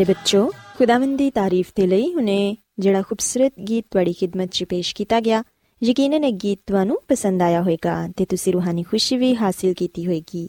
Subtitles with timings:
[0.00, 0.46] ਪਿਆਰੇ ਬੱਚੋ
[0.78, 5.42] ਖੁਦਾਵੰਦ ਦੀ ਤਾਰੀਫ ਤੇ ਲਈ ਹੁਨੇ ਜਿਹੜਾ ਖੂਬਸੂਰਤ ਗੀਤ ਤੁਹਾਡੀ ਖidmat 'ਚ ਪੇਸ਼ ਕੀਤਾ ਗਿਆ
[5.82, 10.48] ਯਕੀਨਨ ਇਹ ਗੀਤ ਤੁਹਾਨੂੰ ਪਸੰਦ ਆਇਆ ਹੋਵੇਗਾ ਤੇ ਤੁਸੀਂ ਰੂਹਾਨੀ ਖੁਸ਼ੀ ਵੀ ਹਾਸਿਲ ਕੀਤੀ ਹੋਵੇਗੀ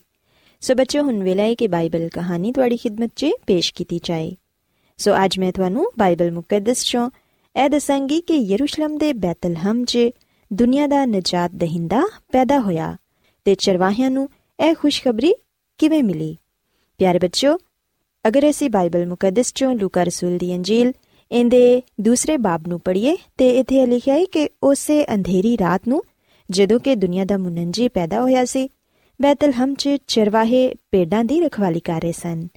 [0.61, 4.31] ਸੋ ਬੱਚੋ ਹੁਣ ਵੇਲਾ ਹੈ ਕਿ ਬਾਈਬਲ ਕਹਾਣੀ ਤੁਹਾਡੀ ਖidmat 'ਚ ਪੇਸ਼ ਕੀਤੀ ਜਾਏ
[4.99, 7.09] ਸੋ ਅੱਜ ਮੈਂ ਤੁਹਾਨੂੰ ਬਾਈਬਲ ਮੁਕੱਦਸ 'ਚੋਂ
[7.55, 10.09] ਇਹ ਦੱਸਾਂਗੀ ਕਿ ਯਰੂਸ਼ਲਮ ਦੇ ਬੈਤਲਹਮ 'ਚ
[10.51, 12.95] ਦੁਨੀਆ ਦਾ ਨਜਾਤ ਦਹਿੰਦਾ ਪੈਦਾ ਹੋਇਆ
[13.45, 14.27] ਤੇ ਚਰਵਾਹਿਆਂ ਨੂੰ
[14.59, 15.33] ਇਹ ਖੁਸ਼ਖਬਰੀ
[15.79, 16.35] ਕਿਵੇਂ ਮਿਲੀ
[16.99, 17.57] ਪਿਆਰੇ ਬੱਚਿਓ
[18.27, 20.93] ਅਗਰ ਅਸੀਂ ਬਾਈਬਲ ਮੁਕੱਦਸ ਚੋਂ ਲੂਕਾ ਰਸੂਲ ਦੀ ਅੰਜੀਲ,
[21.31, 26.03] ਇਹਦੇ ਦੂਸਰੇ ਬਾਬ ਨੂੰ ਪੜ੍ਹੀਏ, ਤੇ ਇੱਥੇ ਲਿਖਿਆ ਹੈ ਕਿ ਉਸੇ ਅੰਧੇਰੀ ਰਾਤ ਨੂੰ,
[26.49, 28.69] ਜਦੋਂ ਕਿ ਦੁਨੀਆ ਦਾ ਮੁਨੰਜੀ ਪੈਦਾ ਹੋਇਆ ਸੀ,
[29.21, 32.47] ਬੈਤਲਹਮ 'ਚ ਚਰਵਾਹੇ ਪੇਡਾਂ ਦੀ ਰਖਵਾਲੀ ਕਰ ਰਹੇ ਸਨ।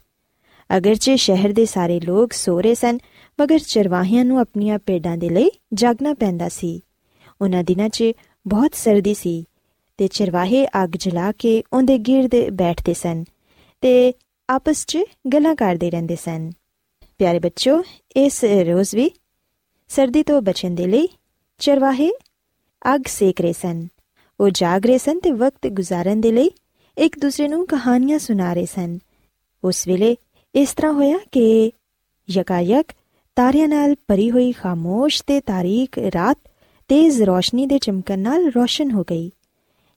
[0.76, 2.98] ਅਗਰਚੇ ਸ਼ਹਿਰ ਦੇ ਸਾਰੇ ਲੋਕ ਸੋ ਰਹੇ ਸਨ,
[3.40, 6.82] ਮਗਰ ਚਰਵਾਹਿਆਂ ਨੂੰ ਆਪਣੀਆਂ ਪੇਡਾਂ ਦੇ ਲਈ ਜਾਗਣਾ ਪੈਂਦਾ ਸੀ।
[7.40, 8.04] ਉਹਨਾਂ ਦਿਨਾਂ 'ਚ
[8.46, 9.44] ਬਹੁਤ ਸਰਦੀ ਸੀ,
[9.98, 13.24] ਤੇ ਚਰਵਾਹੇ ਅੱਗ ਜਲਾ ਕੇ ਉਹਦੇ ਗਿਰਦੇ ਬੈਠਦੇ ਸਨ,
[13.80, 14.12] ਤੇ
[14.48, 14.98] ਆਪਸ 'ਚ
[15.32, 16.50] ਗੱਲਾਂ ਕਰਦੇ ਰਹਿੰਦੇ ਸਨ।
[17.18, 17.82] ਪਿਆਰੇ ਬੱਚੋ
[18.16, 19.10] ਇਸ ਰੋਜ਼ ਵੀ
[19.88, 21.08] ਸਰਦੀ ਤੋਂ ਬਚਣ ਦੇ ਲਈ
[21.60, 22.10] ਚਰਵਾਹੇ
[22.94, 23.86] ਅੱਗ ਸੇਕ ਰਹੇ ਸਨ।
[24.40, 26.50] ਉਹ ਜਾਗ ਰਹੇ ਸਨ ਤੇ ਵਕਤ ਗੁਜ਼ਾਰਨ ਦੇ ਲਈ
[26.96, 28.98] ਇੱਕ ਦੂਸਰੇ ਨੂੰ ਕਹਾਣੀਆਂ ਸੁਣਾ ਰਹੇ ਸਨ।
[29.64, 30.16] ਉਸ ਵੇਲੇ
[30.54, 31.72] ਇਸ ਤਰ੍ਹਾਂ ਹੋਇਆ ਕਿ
[32.28, 32.92] ਯਕਾਯਕ
[33.36, 36.38] ਤਾਰਿਆਂ ਨਾਲ ਭਰੀ ਹੋਈ ਖਾਮੋਸ਼ ਤੇ ਤਾਰੀਕ ਰਾਤ
[36.88, 39.30] ਤੇਜ਼ ਰੋਸ਼ਨੀ ਦੇ ਚਮਕਣ ਨਾਲ ਰੋਸ਼ਨ ਹੋ ਗਈ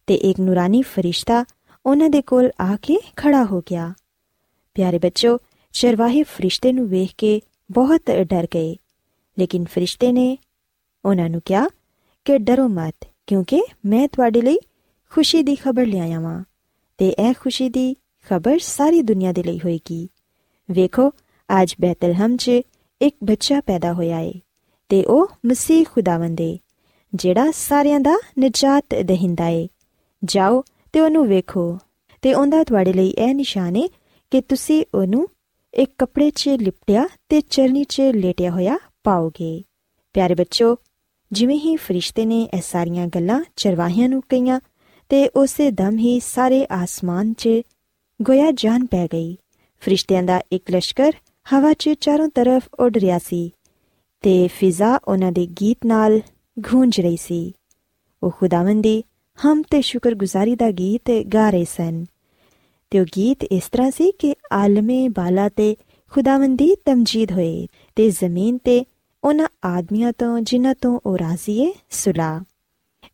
[0.07, 1.45] ਤੇ ਇੱਕ ਨੂਰਾਨੀ ਫਰਿਸ਼ਤਾ
[1.85, 3.93] ਉਹਨਾਂ ਦੇ ਕੋਲ ਆ ਕੇ ਖੜਾ ਹੋ ਗਿਆ।
[4.77, 5.37] ਪਿਆਰੇ ਬੱਚੋ
[5.73, 7.41] ਚਰਵਾਹੇ ਫਰਿਸ਼ਤੇ ਨੂੰ ਵੇਖ ਕੇ
[7.71, 8.75] ਬਹੁਤ ਡਰ ਗਏ।
[9.39, 10.37] ਲੇਕਿਨ ਫਰਿਸ਼ਤੇ ਨੇ
[11.05, 11.67] ਉਹਨਾਂ ਨੂੰ ਕਿਹਾ
[12.25, 14.57] ਕਿ ਡਰੋ ਮਤ, ਕਿਉਂਕਿ ਮੈਂ ਤੁਹਾਡੇ ਲਈ
[15.11, 16.43] ਖੁਸ਼ੀ ਦੀ ਖਬਰ ਲਿਆਇਆ ਹਾਂ
[16.97, 17.95] ਤੇ ਇਹ ਖੁਸ਼ੀ ਦੀ
[18.27, 20.07] ਖਬਰ ਸਾਰੀ ਦੁਨੀਆ ਦੇ ਲਈ ਹੋਏਗੀ।
[20.71, 21.09] ਵੇਖੋ,
[21.61, 22.49] ਅੱਜ ਬੈਤਲਹਮ 'ਚ
[23.01, 24.33] ਇੱਕ ਬੱਚਾ ਪੈਦਾ ਹੋਇਆ ਏ
[24.89, 26.57] ਤੇ ਉਹ ਮਸੀਹ ਖੁਦਾਵੰਦ ਏ,
[27.13, 29.67] ਜਿਹੜਾ ਸਾਰਿਆਂ ਦਾ ਨਜਾਤ ਦਹਿੰਦਾ ਏ।
[30.23, 30.63] ਜਾਓ
[30.93, 31.77] ਤੇ ਉਹਨੂੰ ਵੇਖੋ
[32.21, 33.89] ਤੇ ਉਹਦਾ ਤੁਹਾਡੇ ਲਈ ਇਹ ਨਿਸ਼ਾਨ ਏ
[34.31, 35.27] ਕਿ ਤੁਸੀਂ ਉਹਨੂੰ
[35.73, 39.63] ਇੱਕ ਕੱਪੜੇ 'ਚ ਲਿਪਟਿਆ ਤੇ ਚਰਨੀ 'ਚ ਲੇਟਿਆ ਹੋਇਆ ਪਾਓਗੇ।
[40.13, 40.77] ਪਿਆਰੇ ਬੱਚੋ,
[41.31, 44.59] ਜਿਵੇਂ ਹੀ ਫਰਿਸ਼ਤੇ ਨੇ ਇਹ ਸਾਰੀਆਂ ਗੱਲਾਂ ਚਰਵਾਹਿਆਂ ਨੂੰ ਕਹੀਆਂ
[45.09, 47.49] ਤੇ ਉਸੇ ਦਮ ਹੀ ਸਾਰੇ ਆਸਮਾਨ 'ਚ
[48.21, 49.37] ਗੋਇਆ ਜਾਨ ਪੈ ਗਈ।
[49.79, 51.13] ਫਰਿਸ਼ਤਿਆਂ ਦਾ ਇੱਕ ਲਸ਼ਕਰ
[51.53, 53.51] ਹਵਾ 'ਚ ਚਾਰੋਂ ਤਰਫ ਉੱਡ ਰਿਹਾ ਸੀ
[54.21, 56.21] ਤੇ ਫਿਜ਼ਾ ਉਹਨਾਂ ਦੇ ਗੀਤ ਨਾਲ
[56.59, 57.53] ਗੂੰਜ ਰਹੀ ਸੀ।
[58.23, 59.03] ਉਹ ਖੁਦਾਵੰਦੀ,
[59.45, 62.05] ਹਮ ਤੇ ਸ਼ੁਕਰਗੁਜ਼ਾਰੀ ਦਾ ਗੀਤ ਗਾ ਰਹੇ ਸਨ।
[62.91, 65.75] ਤੇ ਉਹ ਗੀਤ ਇਸ ਤਰ੍ਹਾਂ ਸੀ ਕਿ ਆਲਮੇ ਬਾਲਾ ਤੇ
[66.11, 68.83] ਖੁਦਾਵੰਦੀ ਤਮਜੀਦ ਹੋਏ ਤੇ ਜ਼ਮੀਨ ਤੇ
[69.23, 72.39] ਉਹਨਾਂ ਆਦਮੀਆਂ ਤੋਂ ਜਿਨ੍ਹਾਂ ਤੋਂ ਉਹ ਰਾਜ਼ੀ ਹੈ ਸੁਲਾ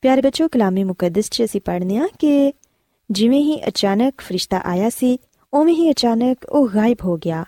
[0.04, 2.52] ਪਿਆਰੇ ਬੱਚੋ ਕਲਾਮੇ ਮੁਕੱਦਸ 'ਚ ਅਸੀਂ ਪੜ੍ਹਨੇ ਆ ਕਿ
[3.10, 5.18] ਜਿਵੇਂ ਹੀ ਅਚਾਨਕ ਫਰਿਸ਼ਤਾ ਆਇਆ ਸੀ
[5.54, 7.44] ਉਵੇਂ ਹੀ ਅਚਾਨਕ ਉਹ ਗਾਇਬ ਹੋ ਗਿਆ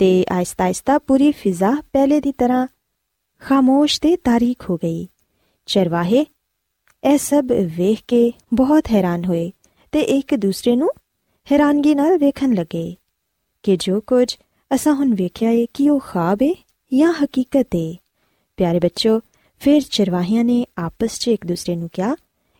[0.00, 2.66] ਤੇ ਆਇਸਤਾ ਆਇਸਤਾ ਪੂਰੀ ਫਿਜ਼ਾ ਪਹਿਲੇ ਦੀ ਤਰ੍ਹਾਂ
[3.42, 5.06] ਖਾਮੋਸ਼ ਤੇ ਤਾਰੀਖ ਹੋ ਗਈ
[5.68, 6.24] ਚਰਵਾਹੇ
[7.02, 9.50] ਇਹ ਸਭ ਵੇਖ ਕੇ ਬਹੁਤ ਹੈਰਾਨ ਹੋਏ
[9.92, 10.90] ਤੇ ਇੱਕ ਦੂਸਰੇ ਨੂੰ
[11.52, 12.94] ਹੈਰਾਨਗੀ ਨਾਲ ਵੇਖਣ ਲੱਗੇ
[13.62, 14.36] ਕਿ ਜੋ ਕੁਝ
[14.74, 16.54] ਅਸਾਂ ਹੁਣ ਵੇਖਿਆ ਏ ਕਿ ਉਹ ਖਾਬ ਏ
[16.94, 17.96] ਜਾਂ ਹਕੀਕਤ ਏ।
[18.56, 19.20] ਪਿਆਰੇ ਬੱਚੋ,
[19.60, 22.14] ਫਿਰ ਚਰਵਾਹਿਆਂ ਨੇ ਆਪਸ 'ਚ ਇੱਕ ਦੂਸਰੇ ਨੂੰ ਕਿਹਾ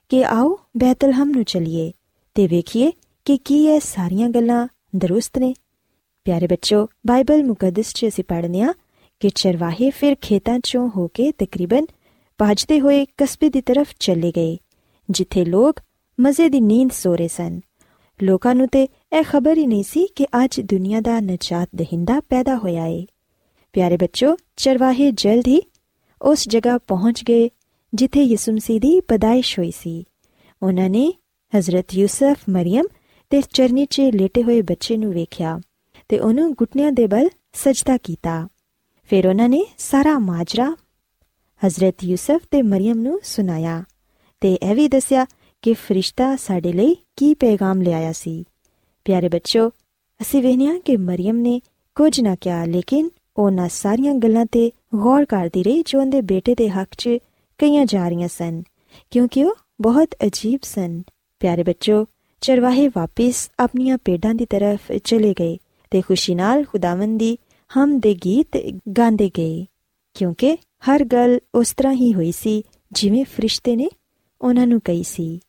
[0.08, 1.92] ਕਿ ਆਓ ਬੈਤਲਹਮ ਨੂੰ ਚਲੀਏ
[2.34, 2.92] ਤੇ ਵੇਖੀਏ
[3.24, 4.66] ਕਿ ਕੀ ਇਹ ਸਾਰੀਆਂ ਗੱਲਾਂ
[4.96, 5.54] ਦਰੁਸਤ ਨੇ।
[6.24, 8.74] ਪਿਆਰੇ ਬੱਚੋ, ਬਾਈਬਲ ਮੁਕੱਦਸ 'ਚ ਅਸੀਂ ਪੜ੍ਹਨੇ ਆ
[9.20, 11.86] ਕਿ ਚਰਵਾਹੇ ਫਿਰ ਖੇਤਾਂ 'ਚੋਂ ਹੋ ਕੇ ਤਕਰੀਬਨ
[12.38, 14.56] ਭੱਜਦੇ ਹੋਏ ਕਸਬੇ ਦੀ ਤਰਫ ਚਲੇ ਗਏ,
[15.10, 15.80] ਜਿੱਥੇ ਲੋਕ
[16.20, 17.60] ਮਜ਼ੇ ਦੀ ਨੀਂਦ ਸੋ ਰਹੇ ਸਨ।
[18.22, 18.82] ਲੋਕਾਂ ਨੂੰ ਤੇ
[19.12, 23.06] ਇਹ ਖਬਰ ਹੀ ਨਹੀਂ ਸੀ ਕਿ ਅੱਜ ਦੁਨੀਆ ਦਾ ਨਜਾਤ ਦਹਿੰਦਾ ਪੈਦਾ ਹੋਇਆ ਏ।
[23.72, 25.62] ਪਿਆਰੇ ਬੱਚੋ, ਚਰਵਾਹੇ ਜਲਦ ਹੀ
[26.22, 27.50] ਉਸ ਜਗ੍ਹਾ ਪਹੁੰਚ ਗਏ
[27.94, 30.04] ਜਿੱਥੇ ਯਿਸੂ ਮਸੀਹ ਦੀ ਪਦਾਇਸ਼ ਹੋਈ ਸੀ।
[30.62, 31.12] ਉਹਨਾਂ ਨੇ
[31.58, 32.84] ਹਜ਼ਰਤ ਯੂਸਫ ਮਰੀਮ
[33.30, 35.60] ਤੇ ਚਰਨੀ 'ਚ ਲੇਟੇ ਹੋਏ ਬੱਚੇ ਨੂੰ ਵੇਖਿਆ
[36.08, 38.48] ਤੇ ਉਹਨੂੰ ਘੁਟਨਿਆਂ ਦੇ ਬਲ ਸਜਦਾ ਕੀਤਾ।
[39.04, 40.76] ਫਿਰ ਉਹਨਾਂ ਨੇ ਸਾਰਾ ਮਾਜਰਾ
[41.66, 43.84] ਹਜ਼ਰਤ ਯੂਸਫ ਤੇ ਮਰੀਮ ਨੂੰ ਸੁਣਾਇਆ
[44.40, 45.26] ਤੇ ਇਹ ਵੀ ਦੱਸਿਆ
[45.62, 48.44] ਕਿ ਫਰਿਸ਼ਤਾ ਸਾਡੇ ਲਈ ਕੀ ਪੈਗਾਮ ਲਿਆਇਆ ਸੀ।
[49.06, 49.68] ਪਿਆਰੇ ਬੱਚੋ
[50.20, 51.60] ਅਸੀਂ ਵੇਖਿਆ ਕਿ ਮਰੀਮ ਨੇ
[51.96, 56.68] ਕੁਝ ਨਾ ਕਿਹਾ, ਲੇਕਿਨ ਉਹਨਾਂ ਸਾਰੀਆਂ ਗੱਲਾਂ ਤੇ ਗੌਰ ਕਰਦੀ ਰਹੀ ਜੋ ਉਹਦੇ ਬੇਟੇ ਦੇ
[56.68, 57.16] ਹੱਕ 'ਚ
[57.60, 58.62] ਕਈਆਂ ਜਾ ਰਹੀਆਂ ਸਨ,
[59.10, 61.02] ਕਿਉਂਕਿ ਉਹ ਬਹੁਤ ਅਜੀਬ ਸਨ।
[61.40, 62.04] ਪਿਆਰੇ ਬੱਚੋ
[62.42, 65.56] ਚਰਵਾਹੇ ਵਾਪਸ ਆਪਣੀਆਂ ਪੇਡਾਂ ਦੀ ਤਰਫ ਚਲੇ ਗਏ
[65.92, 67.36] ਤੇ ਖੁਸ਼ੀ ਨਾਲ ਖੁਦਾਵੰਦ ਦੀ
[67.70, 68.56] ਹਮ ਦੇ ਗੀਤ
[68.98, 69.64] ਗਾਉਂਦੇ ਗਏ,
[70.16, 70.56] ਕਿਉਂਕਿ
[70.90, 72.62] ਹਰ ਗੱਲ ਉਸ ਤਰ੍ਹਾਂ ਹੀ ਹੋਈ ਸੀ
[72.92, 73.88] ਜਿਵੇਂ ਫਰਿਸ਼ਤੇ ਨੇ
[74.40, 75.40] ਉਹਨਾਂ ਨੂੰ ਕਹੀ ਸੀ।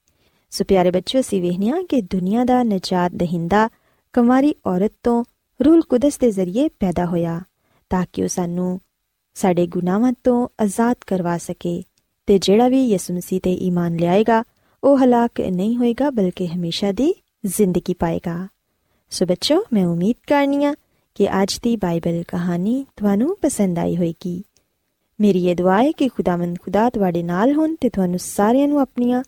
[0.51, 3.69] ਸੋ ਪਿਆਰੇ ਬੱਚਿਓ, ਅਸੀਂ ਵੇਖਿਆ ਕਿ ਦੁਨੀਆ ਦਾ ਨਜਾਤ ਦਹਿੰਦਾ
[4.13, 5.23] ਕੁਮਾਰੀ ਔਰਤ ਤੋਂ
[5.65, 7.41] ਰੂਲ ਕੁਦਸ ਦੇ ਜ਼ਰੀਏ ਪੈਦਾ ਹੋਇਆ
[7.89, 8.79] ਤਾਂ ਕਿ ਉਹ ਸਾਨੂੰ
[9.33, 11.83] ਸਾਡੇ ਗੁਨਾਹਾਂ ਤੋਂ ਆਜ਼ਾਦ ਕਰਵਾ ਸਕੇ
[12.27, 14.43] ਤੇ ਜਿਹੜਾ ਵੀ ਯਿਸੂ ਮਸੀਹ ਤੇ ਈਮਾਨ ਲਿਆਏਗਾ,
[14.83, 17.13] ਉਹ ਹਲਾਕ ਨਹੀਂ ਹੋਏਗਾ, ਬਲਕਿ ਹਮੇਸ਼ਾ ਦੀ
[17.45, 18.47] ਜ਼ਿੰਦਗੀ ਪਾਏਗਾ।
[19.09, 20.73] ਸੋ ਬੱਚੋ ਮੈਂ ਉਮੀਦ ਕਰਨੀਆ
[21.15, 24.43] ਕਿ ਅੱਜ ਦੀ ਬਾਈਬਲ ਕਹਾਣੀ ਤੁਹਾਨੂੰ ਪਸੰਦ ਆਈ ਹੋਵੇਗੀ
[25.19, 29.23] ਮੇਰੀ ਇਹ ਦੁਆ ਹੈ ਕਿ ਖੁਦਾਵੰਦ ਖੁਦਾ ਤੁਹਾਡੇ ਨਾਲ ਹੋਣ ਤੇ ਤੁਹਾਨੂੰ ਸਾਰਿਆਂ ਨੂੰ ਆਪਣੀਆਂ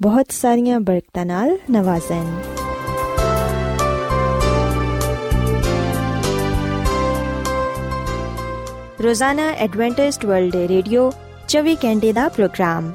[0.00, 2.20] ਬਹੁਤ ਸਾਰੀਆਂ ਬਰਕਤਾਂ ਨਾਲ ਨਵਾਜ਼ੇ
[9.02, 11.10] ਰੋਜ਼ਾਨਾ ਐਡਵੈਂਟਿਸਟ ਵਰਲਡ ਰੇਡੀਓ
[11.48, 12.92] 24 ਘੰਟੇ ਦਾ ਪ੍ਰੋਗਰਾਮ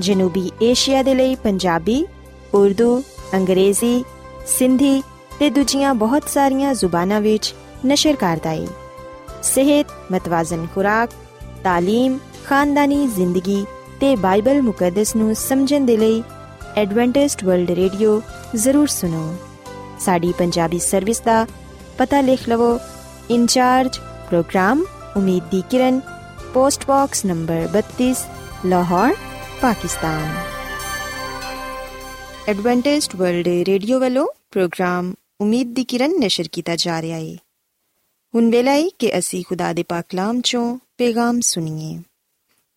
[0.00, 2.04] ਜਨੂਬੀ ਏਸ਼ੀਆ ਦੇ ਲਈ ਪੰਜਾਬੀ
[2.54, 3.02] ਉਰਦੂ
[3.34, 4.04] ਅੰਗਰੇਜ਼ੀ
[4.46, 5.02] ਸਿੰਧੀ
[5.38, 7.54] ਤੇ ਦੂਜੀਆਂ ਬਹੁਤ ਸਾਰੀਆਂ ਜ਼ੁਬਾਨਾਂ ਵਿੱਚ
[7.86, 8.66] ਨਸ਼ਰ ਕਰਦਾ ਹੈ
[9.42, 11.10] ਸਿਹਤ ਮਤਵਾਜ਼ਨ ਖੁਰਾਕ
[11.66, 13.64] تعلیم ਖਾਨਦਾਨੀ ਜ਼ਿੰਦਗੀ
[14.00, 16.22] ਤੇ ਬਾਈਬਲ ਮੁਕੱਦਸ ਨੂੰ ਸਮਝਣ ਦੇ ਲਈ
[16.77, 18.21] ਐਡਵੈਂਟਿਸਟ ਵਰਲਡ ਰੇਡੀਓ
[18.55, 19.37] ਜ਼ਰੂਰ ਸੁਣੋ।
[19.99, 21.47] ਸਾਡੀ ਪੰਜਾਬੀ ਸਰਵਿਸ ਦਾ
[21.97, 22.79] ਪਤਾ ਲਿਖ ਲਵੋ।
[23.31, 24.85] ਇੰਚਾਰਜ ਪ੍ਰੋਗਰਾਮ
[25.17, 26.01] ਉਮੀਦ ਦੀ ਕਿਰਨ,
[26.53, 28.25] post box number 32
[28.65, 29.15] Lahore,
[29.61, 30.37] Pakistan.
[32.47, 37.35] Adventist world radio ਵੱਲੋਂ ਪ੍ਰੋਗਰਾਮ ਉਮੀਦ ਦੀ ਕਿਰਨ ਨਿਸ਼ਰ ਕੀਤਾ ਜਾ ਰਿਹਾ ਹੈ
[38.35, 42.01] ਹੁਣ ਵੇਲਾ ਹੈ ਕਿ ਅਸੀਂ ਖੁਦਾ ਦੇ ਪਾਕ ਕਲਾਮ ਚੋਂ ਪੈਗਾਮ ਸੁਣੀਏ।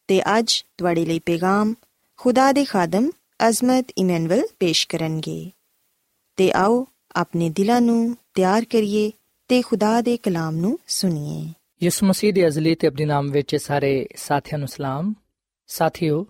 [0.09, 1.75] ਤੇ ਅੱਜ ਤੁਹਾਡੇ ਲਈ ਪੈਗਾਮ
[2.16, 3.11] ਖੁਦਾ ਦੇ ਖਾਦਮ
[3.49, 5.50] ਅਜ਼ਮਤ ਇਮਨੁਅਲ ਪੇਸ਼ ਕਰਨਗੇ।
[6.37, 9.12] ਤੇ ਆਓ ਆਪਣੇ ਦਿਲਾਂ ਨੂੰ ਤਿਆਰ ਕਰੀਏ
[9.49, 14.06] ਤੇ ਖੁਦਾ ਦੇ ਕਲਾਮ ਨੂੰ ਸੁਣੀਏ। ਯਿਸੂ ਮਸੀਹ ਦੇ ਅਜ਼ਲੀ ਤੇ ਅਬਦੀ ਨਾਮ ਵਿੱਚ ਸਾਰੇ
[14.16, 15.14] ਸਾਥੀਆਂ ਨੂੰ ਸਲਾਮ।
[15.66, 16.26] ਸਾਥਿਓ,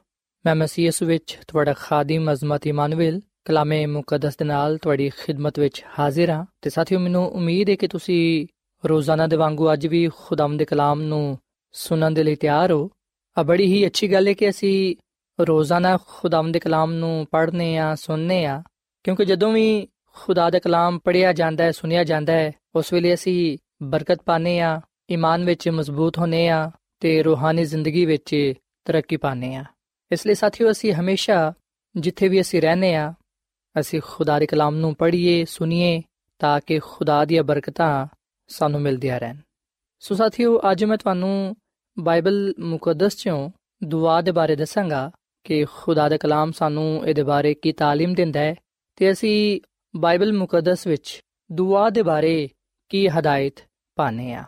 [0.46, 5.84] ਮੈਂ ਮਸੀਹ ਯਿਸੂ ਵਿੱਚ ਤੁਹਾਡਾ ਖਾਦਮ ਅਜ਼ਮਤ ਇਮਾਨੁਅਲ ਕਲਾਮੇ ਮੁਕੱਦਸ ਦੇ ਨਾਲ ਤੁਹਾਡੀ ਖਿਦਮਤ ਵਿੱਚ
[5.98, 8.46] ਹਾਜ਼ਰ ਹਾਂ। ਤੇ ਸਾਥਿਓ, ਮੈਨੂੰ ਉਮੀਦ ਹੈ ਕਿ ਤੁਸੀਂ
[8.84, 11.38] ਰੋਜ਼ਾਨਾ ਦੇ ਵਾਂਗੂ ਅੱਜ ਵੀ ਖੁਦਾਮ ਦੇ ਕਲਾਮ ਨੂੰ
[11.72, 12.90] ਸੁਣਨ ਦੇ ਲਈ ਤਿਆਰ ਹੋ।
[13.38, 14.96] ਆ ਬੜੀ ਹੀ ਅੱਛੀ ਗੱਲ ਹੈ ਕਿ ਅਸੀਂ
[15.46, 18.62] ਰੋਜ਼ਾਨਾ ਖੁਦਾਮ ਦੇ ਕਲਾਮ ਨੂੰ ਪੜ੍ਹਨੇ ਆ, ਸੁਣਨੇ ਆ।
[19.04, 23.58] ਕਿਉਂਕਿ ਜਦੋਂ ਵੀ ਖੁਦਾ ਦਾ ਕਲਾਮ ਪੜਿਆ ਜਾਂਦਾ ਹੈ ਸੁਨਿਆ ਜਾਂਦਾ ਹੈ, ਉਸ ਵੇਲੇ ਅਸੀਂ
[23.82, 24.80] ਬਰਕਤ ਪਾਣੇ ਆ,
[25.10, 26.70] ਈਮਾਨ ਵਿੱਚ ਮਜ਼ਬੂਤ ਹੋਨੇ ਆ
[27.00, 28.52] ਤੇ ਰੂਹਾਨੀ ਜ਼ਿੰਦਗੀ ਵਿੱਚ
[28.84, 29.64] ਤਰੱਕੀ ਪਾਣੇ ਆ।
[30.12, 31.52] ਇਸ ਲਈ ਸਾਥੀਓ, ਅਸੀਂ ਹਮੇਸ਼ਾ
[31.96, 33.14] ਜਿੱਥੇ ਵੀ ਅਸੀਂ ਰਹਨੇ ਆ,
[33.80, 36.02] ਅਸੀਂ ਖੁਦਾ ਦੇ ਕਲਾਮ ਨੂੰ ਪੜ੍ਹੀਏ, ਸੁਣੀਏ
[36.38, 38.06] ਤਾਂ ਕਿ ਖੁਦਾ ਦੀਆਂ ਬਰਕਤਾਂ
[38.48, 39.36] ਸਾਨੂੰ ਮਿਲਦੀਆਂ ਰਹਿਣ।
[40.00, 41.56] ਸੋ ਸਾਥੀਓ, ਅੱਜ ਮੈਂ ਤੁਹਾਨੂੰ
[41.98, 43.50] ਬਾਈਬਲ ਮੁਕੱਦਸ ਚੋਂ
[43.84, 45.10] ਦੁਆ ਦੇ ਬਾਰੇ ਦੱਸਾਂਗਾ।
[45.45, 48.55] ਕਿ ਖੁਦਾ ਦਾ ਕਲਾਮ ਸਾਨੂੰ ਇਹਦੇ ਬਾਰੇ ਕੀ تعلیم ਦਿੰਦਾ ਹੈ
[48.97, 49.59] ਤੇ ਅਸੀਂ
[49.93, 51.19] ਬਾਈਬਲ ਮੁਕੱਦਸ ਵਿੱਚ
[51.49, 52.47] ਦੁਆ ਦੇ ਬਾਰੇ
[52.91, 53.61] ਕੀ ਹਦਾਇਤ
[53.97, 54.43] ਪਾਣੇ ਆ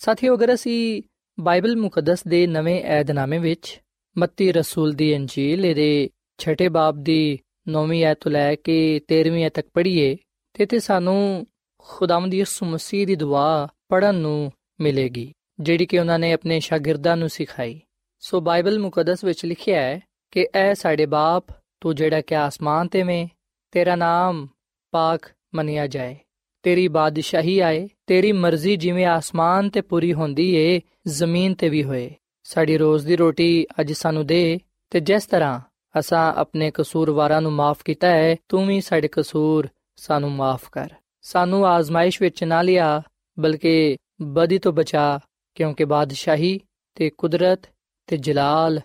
[0.00, 1.02] ਸਾਥੀਓ ਅਗਰ ਅਸੀਂ
[1.38, 3.78] ਬਾਈਬਲ ਮੁਕੱਦਸ ਦੇ ਨਵੇਂ ਏਧਨਾਮੇ ਵਿੱਚ
[4.16, 7.38] ਮੱਤੀ ਰਸੂਲ ਦੀ ਅੰਜੀਲ ਇਹਦੇ ਛਠੇ ਬਾਬ ਦੀ
[7.70, 8.78] 9ਵੀਂ ਐਤ ਤੋਂ ਲੈ ਕੇ
[9.12, 10.16] 13ਵੀਂ ਐਤ ਤੱਕ ਪੜ੍ਹੀਏ
[10.54, 11.46] ਤੇ ਤੇ ਸਾਨੂੰ
[11.86, 14.50] ਖੁਦਾਵੰਦ ਦੀ ਯਿਸੂ ਮਸੀਹ ਦੀ ਦੁਆ ਪੜਨ ਨੂੰ
[14.80, 17.80] ਮਿਲੇਗੀ ਜਿਹੜੀ ਕਿ ਉਹਨਾਂ ਨੇ ਆਪਣੇ ਸ਼ਾਗਿਰਦਾਂ ਨੂੰ ਸਿਖਾਈ
[18.22, 20.00] ਸੋ ਬਾਈਬਲ ਮੁਕੱਦਸ ਵਿੱਚ ਲਿਖਿਆ ਹੈ
[20.33, 21.45] ਕਿ ਐ ਸਾਡੇ ਬਾਪ,
[21.81, 23.27] ਤੂੰ ਜਿਹੜਾ ਕਿ ਆਸਮਾਨ ਤੇ ਵੇਂ
[23.71, 24.47] ਤੇਰਾ ਨਾਮ
[24.91, 26.17] ਪਾਕ ਮੰਨਿਆ ਜਾਏ।
[26.63, 32.15] ਤੇਰੀ ਬਾਦਸ਼ਾਹੀ ਆਏ, ਤੇਰੀ ਮਰਜ਼ੀ ਜਿਵੇਂ ਆਸਮਾਨ ਤੇ ਪੂਰੀ ਹੁੰਦੀ ਏ, ਜ਼ਮੀਨ ਤੇ ਵੀ ਹੋਏ।
[32.43, 34.59] ਸਾਡੀ ਰੋਜ਼ ਦੀ ਰੋਟੀ ਅੱਜ ਸਾਨੂੰ ਦੇ
[34.89, 35.59] ਤੇ ਜਿਸ ਤਰ੍ਹਾਂ
[35.99, 40.89] ਅਸਾਂ ਆਪਣੇ ਕਸੂਰਵਾਰਾਂ ਨੂੰ ਮਾਫ ਕੀਤਾ ਹੈ, ਤੂੰ ਵੀ ਸਾਡੇ ਕਸੂਰ ਸਾਨੂੰ ਮਾਫ ਕਰ।
[41.21, 43.01] ਸਾਨੂੰ ਆਜ਼ਮਾਇਸ਼ ਵਿੱਚ ਨਾ ਲਿਆ,
[43.39, 45.19] ਬਲਕਿ ਬਦੀ ਤੋਂ ਬਚਾ,
[45.55, 46.59] ਕਿਉਂਕਿ ਬਾਦਸ਼ਾਹੀ
[46.95, 47.59] ਤੇ ਕੁਦਰਤ
[48.07, 48.81] ਤੇ ਜਲਾਲ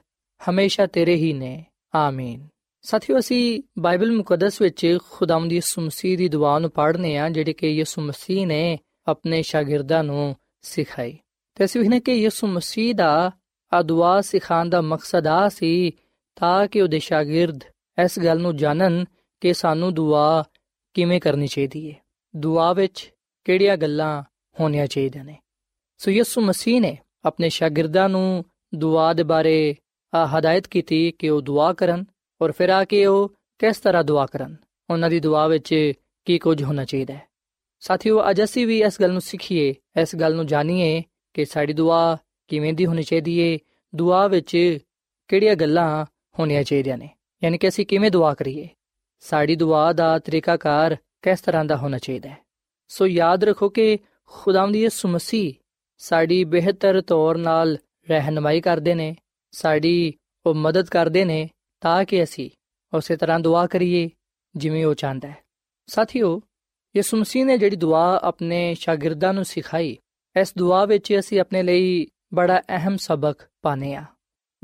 [0.50, 1.64] ਹਮੇਸ਼ਾ ਤੇਰੇ ਹੀ ਨੇ।
[1.94, 2.48] ਆਮੀਨ।
[2.82, 7.68] ਸਾਥੀਓ, ਅਸੀਂ ਬਾਈਬਲ ਮੁਕੱਦਸ ਵਿੱਚ ਖੁਦਾਵੰਦ ਯਿਸੂ ਮਸੀਹ ਦੀ ਦੁਆ ਨੂੰ ਪੜ੍ਹਨੇ ਆ, ਜਿਹੜੀ ਕਿ
[7.68, 11.18] ਯਿਸੂ ਮਸੀਹ ਨੇ ਆਪਣੇ ਸ਼ਾਗਿਰਦਾਂ ਨੂੰ ਸਿਖਾਈ।
[11.54, 13.30] ਤੇ ਅਸੀਂ ਇਹਨੇ ਕਿ ਯਿਸੂ ਮਸੀਹ ਦਾ
[13.72, 15.90] ਆ ਦੁਆ ਸਿਖਾਉਣ ਦਾ ਮਕਸਦ ਆ ਸੀ
[16.36, 17.64] ਤਾਂ ਕਿ ਉਹਦੇ ਸ਼ਾਗਿਰਦ
[18.04, 19.04] ਇਸ ਗੱਲ ਨੂੰ ਜਾਣਨ
[19.40, 20.44] ਕਿ ਸਾਨੂੰ ਦੁਆ
[20.94, 21.96] ਕਿਵੇਂ ਕਰਨੀ ਚਾਹੀਦੀ ਹੈ
[22.36, 23.14] ਦੁਆ ਵਿੱਚ
[23.44, 24.22] ਕਿਹੜੀਆਂ ਗੱਲਾਂ
[24.60, 25.36] ਹੋਣੀਆਂ ਚਾਹੀਦੀਆਂ ਨੇ?
[25.98, 31.42] ਸੋ ਯਿਸੂ ਮਸੀਹ ਨੇ ਆਪਣੇ ਸ਼ਾਗਿਰਦਾਂ ਨੂੰ ਦੁਆ ਦੇ ਬਾਰੇ ਆ ਹਦਾਇਤ ਕੀਤੀ ਕਿ ਉਹ
[31.42, 32.04] ਦੁਆ ਕਰਨ
[32.42, 34.56] ਔਰ ਫਿਰ ਆ ਕੇ ਉਹ ਕਿਸ ਤਰ੍ਹਾਂ ਦੁਆ ਕਰਨ?
[34.90, 35.92] ਉਹਨਾਂ ਦੀ ਦੁਆ ਵਿੱਚ
[36.24, 37.22] ਕੀ ਕੁਝ ਹੋਣਾ ਚਾਹੀਦਾ ਹੈ?
[37.80, 41.02] ਸਾਥੀਓ, ਅੱਜ ਅਸੀਂ ਵੀ ਇਸ ਗੱਲ ਨੂੰ ਸਿੱਖੀਏ, ਇਸ ਗੱਲ ਨੂੰ ਜਾਣੀਏ
[41.34, 42.16] ਕਿ ਸਾਡੀ ਦੁਆ
[42.48, 43.58] ਕਿਵੇਂ ਦੀ ਹੋਣੀ ਚਾਹੀਦੀ ਏ,
[43.94, 44.78] ਦੁਆ ਵਿੱਚ
[45.28, 46.06] ਕਿਹੜੀਆਂ ਗੱਲਾਂ
[46.38, 47.10] ਹੋਣੀਆਂ ਚਾਹੀਦੀਆਂ ਨੇ,
[47.44, 48.68] ਯਾਨੀ ਕਿ ਅਸੀਂ ਕਿਵੇਂ ਦੁਆ ਕਰੀਏ?
[49.20, 52.38] ਸਾਡੀ ਦੁਆ ਦਾ ਤਰੀਕਾਕਾਰ ਕਿਸ ਤਰ੍ਹਾਂ ਦਾ ਹੋਣਾ ਚਾਹੀਦਾ ਹੈ?
[52.88, 55.52] ਸੋ ਯਾਦ ਰੱਖੋ ਕਿ ਖੁਦਾਵੰਦ ਯਿਸੂ ਮਸੀਹ
[55.98, 57.78] ਸਾਡੀ ਬਿਹਤਰ ਤੌਰ ਨਾਲ
[58.10, 59.16] ਰਹਿਨਮਾਈ ਕਰਦੇ ਨੇ
[59.50, 60.14] ਸਾਡੀ
[60.46, 61.50] ਉਹ ਮਦਦ ਕਰਦੇ ਨੇ
[61.80, 62.50] ਤਾਂ ਕਿ ਅਸੀਂ
[62.96, 64.10] ਉਸੇ ਤਰ੍ਹਾਂ ਦੁਆ ਕਰੀਏ,
[64.56, 65.36] ਜਿਵੇਂ ਉਹ ਚਾਹੁੰਦਾ ਹੈ।
[65.86, 66.42] ਸਾਥੀਓ,
[66.96, 69.98] ਯਿਸੂ ਮਸੀਹ ਨੇ ਜਿਹੜੀ ਦੁਆ ਆਪਣੇ ਸ਼ਾਗਿਰਦਾਂ ਨੂੰ ਸਿਖਾਈ,
[70.40, 74.04] ਇਸ ਦੁਆ ਵਿੱਚ ਅਸੀਂ ਆਪਣੇ ਲਈ ਬੜਾ ਅਹਿਮ ਸਬਕ ਪਾਨੇ ਆ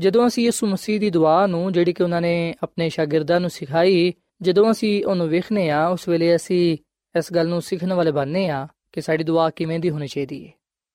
[0.01, 4.15] ਜਦੋਂ ਅਸੀਂ ਯਿਸੂ ਮਸੀਹ ਦੀ ਦੁਆ ਨੂੰ, ਜਿਹੜੀ ਕਿ ਉਹਨਾਂ ਨੇ ਆਪਣੇ ਸ਼ਾਗਿਰਦਾਂ ਨੂੰ ਸਿਖਾਈ,
[4.43, 6.79] ਜਦੋਂ ਅਸੀਂ ਉਹਨੂੰ ਵੇਖਨੇ ਆ ਉਸ ਵੇਲੇ ਅਸੀਂ
[7.19, 10.53] ਇਸ ਗੱਲ ਨੂੰ ਸਿੱਖਣ ਵਾਲੇ ਬਣਨੇ ਆ ਕਿ ਸਾਡੀ ਦੁਆ ਕਿਵੇਂ ਦੀ ਹੋਣੀ ਚਾਹੀਦੀ ਹੈ।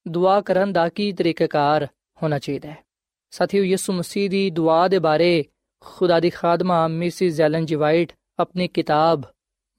[0.07, 1.87] ਦੁਆ ਕਰਨ ਦਾ ਕੀ ਤਰੀਕਾਕਾਰ
[2.23, 2.77] ਹੋਣਾ ਚਾਹੀਦਾ ਹੈ?
[3.31, 5.45] ਸਾਥੀਓ, ਯਿਸੂ ਮਸੀਹ ਦੀ ਦੁਆ ਦੇ ਬਾਰੇ
[5.79, 9.21] ਖੁਦਾ ਦੀ ਖਾਦਮਾ ਮਿਸਿਸ ਜ਼ੈਲਨ ਜੀ ਵਾਈਟ ਆਪਣੀ ਕਿਤਾਬ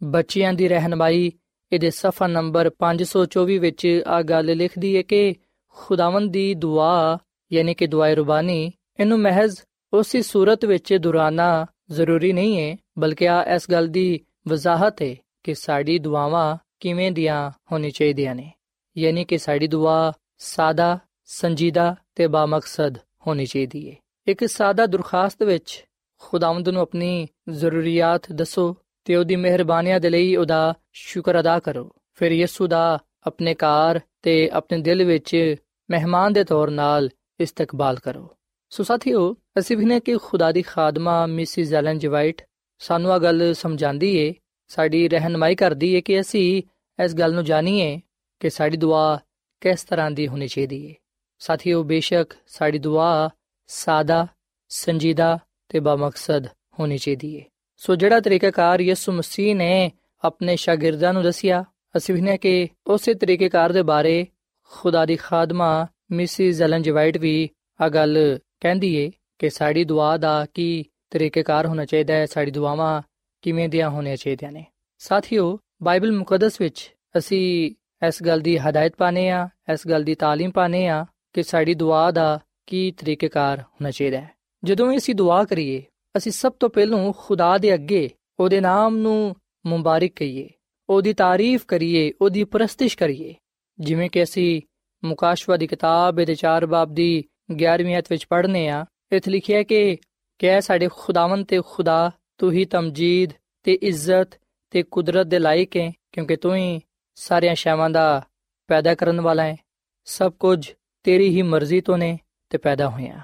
[0.02, 1.32] ਬੱਚਿਆਂ ਦੀ ਰਹਿਨਮਾਈ,
[1.72, 5.34] ਇਹਦੇ ਸਫਾ ਨੰਬਰ 524 ਵਿੱਚ ਆ ਗੱਲ ਲਿਖਦੀ ਹੈ ਕਿ
[5.68, 7.18] ਖੁਦਾਵੰਦ ਦੀ ਦੁਆ,
[7.52, 9.60] ਯਾਨੀ ਕਿ ਦੁਆਏ ਰਬਾਨੀ, ਇਹਨੂੰ ਮਹਿਜ਼
[9.92, 15.54] ਉਸੇ ਸੂਰਤ ਵਿੱਚ ਦੁਰਾਨਾ ਜ਼ਰੂਰੀ ਨਹੀਂ ਹੈ ਬਲਕਿ ਆ ਇਸ ਗੱਲ ਦੀ ਵਜ਼ਾਹਤ ਹੈ ਕਿ
[15.54, 18.52] ਸਾਡੀ ਦੁਆਵਾਂ ਕਿਵੇਂ ਦੀਆਂ ਹੋਣੀ ਚਾਹੀਦੀਆਂ ਨੇ।
[18.98, 23.96] ਯਾਨੀ ਕਿ ਸਾਡੀ ਦੁਆ ਸਾਦਾ, ਸੰਜੀਦਾ ਤੇ ਬਾਮਕਸਦ। ਹੋਣੀ ਚਾਹੀਦੀ ਹੈ
[24.26, 25.84] ਇੱਕ ਸਾਦਾ ਦਰਖਾਸਤ ਵਿੱਚ
[26.18, 32.32] ਖੁਦਾਵੰਦ ਨੂੰ ਆਪਣੀ ਜ਼ਰੂਰੀਅਤ ਦੱਸੋ ਤੇ ਉਹਦੀ ਮਿਹਰਬਾਨੀਆਂ ਦੇ ਲਈ ਉਹਦਾ ਸ਼ੁਕਰ ਅਦਾ ਕਰੋ। ਫਿਰ
[32.32, 35.54] ਯਿਸੂ ਦਾ ਆਪਣੇ ਘਰ ਤੇ ਆਪਣੇ ਦਿਲ ਵਿੱਚ
[35.90, 37.10] ਮਹਿਮਾਨ ਦੇ ਤੌਰ ਨਾਲ
[37.40, 38.36] ਇਸਤਕਬਾਲ ਕਰੋ।
[38.70, 42.42] ਸੋ ਸਾਥੀਓ, ਅਸੀਂ ਵੀ ਨੇ ਕਿ ਖੁਦਾ ਦੀ ਖਾਦਮਾ ਮਿਸਿਸ ਐਲਨ ਜਵਾਈਟ
[42.78, 44.34] ਸਾਨੂੰ ਆ ਗੱਲ ਸਮਝਾਉਂਦੀ ਏ,
[44.68, 46.62] ਸਾਡੀ ਰਹਿਨਮਾਈ ਕਰਦੀ ਏ ਕਿ ਅਸੀਂ
[47.04, 48.00] ਇਸ ਗੱਲ ਨੂੰ ਜਾਣੀਏ
[48.40, 49.20] ਕਿ ਸਾਡੀ ਦੁਆ
[49.60, 50.94] ਕਿਸ ਤਰ੍ਹਾਂ ਦੀ ਹੋਣੀ ਚਾਹੀਦੀ ਏ।
[51.41, 53.29] ਸਾਥੀਓ ਬੇਸ਼ੱਕ ਸਾਡੀ ਦੁਆ
[53.69, 54.25] ਸਾਦਾ
[54.71, 55.37] ਸੰਜੀਦਾ
[55.71, 56.47] ਤੇ ਬਾਮਕਸਦ
[56.79, 57.43] ਹੋਣੀ ਚਾਹੀਦੀ ਏ
[57.81, 59.91] ਸੋ ਜਿਹੜਾ ਤਰੀਕਾਕਾਰ ਯਿਸੂ ਮਸੀਹ ਨੇ
[60.23, 61.63] ਆਪਣੇ ਸ਼ਾਗਿਰਦਾਂ ਨੂੰ ਦੱਸਿਆ
[61.97, 64.25] ਅਸੀਂ ਵੀ ਨੇ ਕਿ ਉਸੇ ਤਰੀਕੇਕਾਰ ਦੇ ਬਾਰੇ
[64.71, 67.49] ਖੁਦਾ ਦੀ ਖਾਦਮਾ ਮਿਸਿਸ ਐਲਨ ਜੀ ਵਾਈਟ ਵੀ
[67.79, 68.17] ਆ ਗੱਲ
[68.61, 73.01] ਕਹਿੰਦੀ ਏ ਕਿ ਸਾਡੀ ਦੁਆ ਦਾ ਕੀ ਤਰੀਕੇਕਾਰ ਹੋਣਾ ਚਾਹੀਦਾ ਹੈ ਸਾਡੀ ਦੁਆਵਾਂ
[73.43, 74.65] ਕਿਵੇਂ ਦੀਆਂ ਹੋਣੀਆਂ ਚਾਹੀਦੀਆਂ ਨੇ
[75.01, 80.51] ਸਾਥੀਓ ਬਾਈਬਲ ਮੁਕੱਦਸ ਵਿੱਚ ਅਸੀਂ ਇਸ ਗੱਲ ਦੀ ਹਦਾਇਤ ਪਾਨੇ ਆ ਇਸ ਗੱਲ ਦੀ تعلیم
[80.51, 84.30] ਪਾਨੇ ਆ ਕਿ ਸਾਡੀ ਦੁਆ ਦਾ ਕੀ ਤਰੀਕੇਕਾਰ ਹੋਣਾ ਚਾਹੀਦਾ ਹੈ।
[84.64, 85.82] ਜਦੋਂ ਵੀ ਅਸੀਂ ਦੁਆ ਕਰੀਏ,
[86.16, 88.10] ਅਸੀਂ ਸਭ ਤੋਂ ਪਹਿਲਾਂ ਖੁਦਾ ਦੇ ਅੱਗੇ,
[88.40, 90.48] ਉਹਦੇ ਨਾਮ ਨੂੰ ਮੁਬਾਰਕ ਕਹੀਏ,
[90.88, 93.34] ਉਹਦੀ ਤਾਰੀਫ ਕਰੀਏ, ਉਹਦੀ ਪ੍ਰਸਤਿਸ਼ ਕਰੀਏ।
[93.80, 94.62] ਜਿਵੇਂ ਕਿ ਅਸੀਂ
[95.04, 99.98] ਮੁਕਾਸ਼ਵਾ ਦੀ ਕਿਤਾਬ ਦੇ 4 ਬਾਬ ਦੀ 11ਵੀਂ ਅਧ ਵਿੱਚ ਪੜ੍ਹਨੇ ਆ, ਇੱਥੇ ਲਿਖਿਆ ਕਿ
[100.38, 103.30] ਕਿ ਸਾਡੇ ਖੁਦਾਵੰਦ ਤੇ ਖੁਦਾ, ਤੂੰ ਹੀ ਤਮਜੀਦ
[103.62, 106.80] ਤੇ ਇੱਜ਼ਤ ਤੇ ਕੁਦਰਤ ਦੇ ਲਾਇਕ ਹੈ, ਕਿਉਂਕਿ ਤੂੰ ਹੀ
[107.14, 108.26] ਸਾਰੀਆਂ ਸ਼ੈਵਾਂ ਦਾ
[108.66, 109.56] ਪੈਦਾ ਕਰਨ ਵਾਲਾ ਹੈ।
[110.04, 112.18] ਸਭ ਕੁਝ ਤੇਰੀ ਹੀ ਮਰਜ਼ੀ ਤੋਂ ਨੇ
[112.50, 113.20] ਤੇ ਪੈਦਾ ਹੋਇਆ।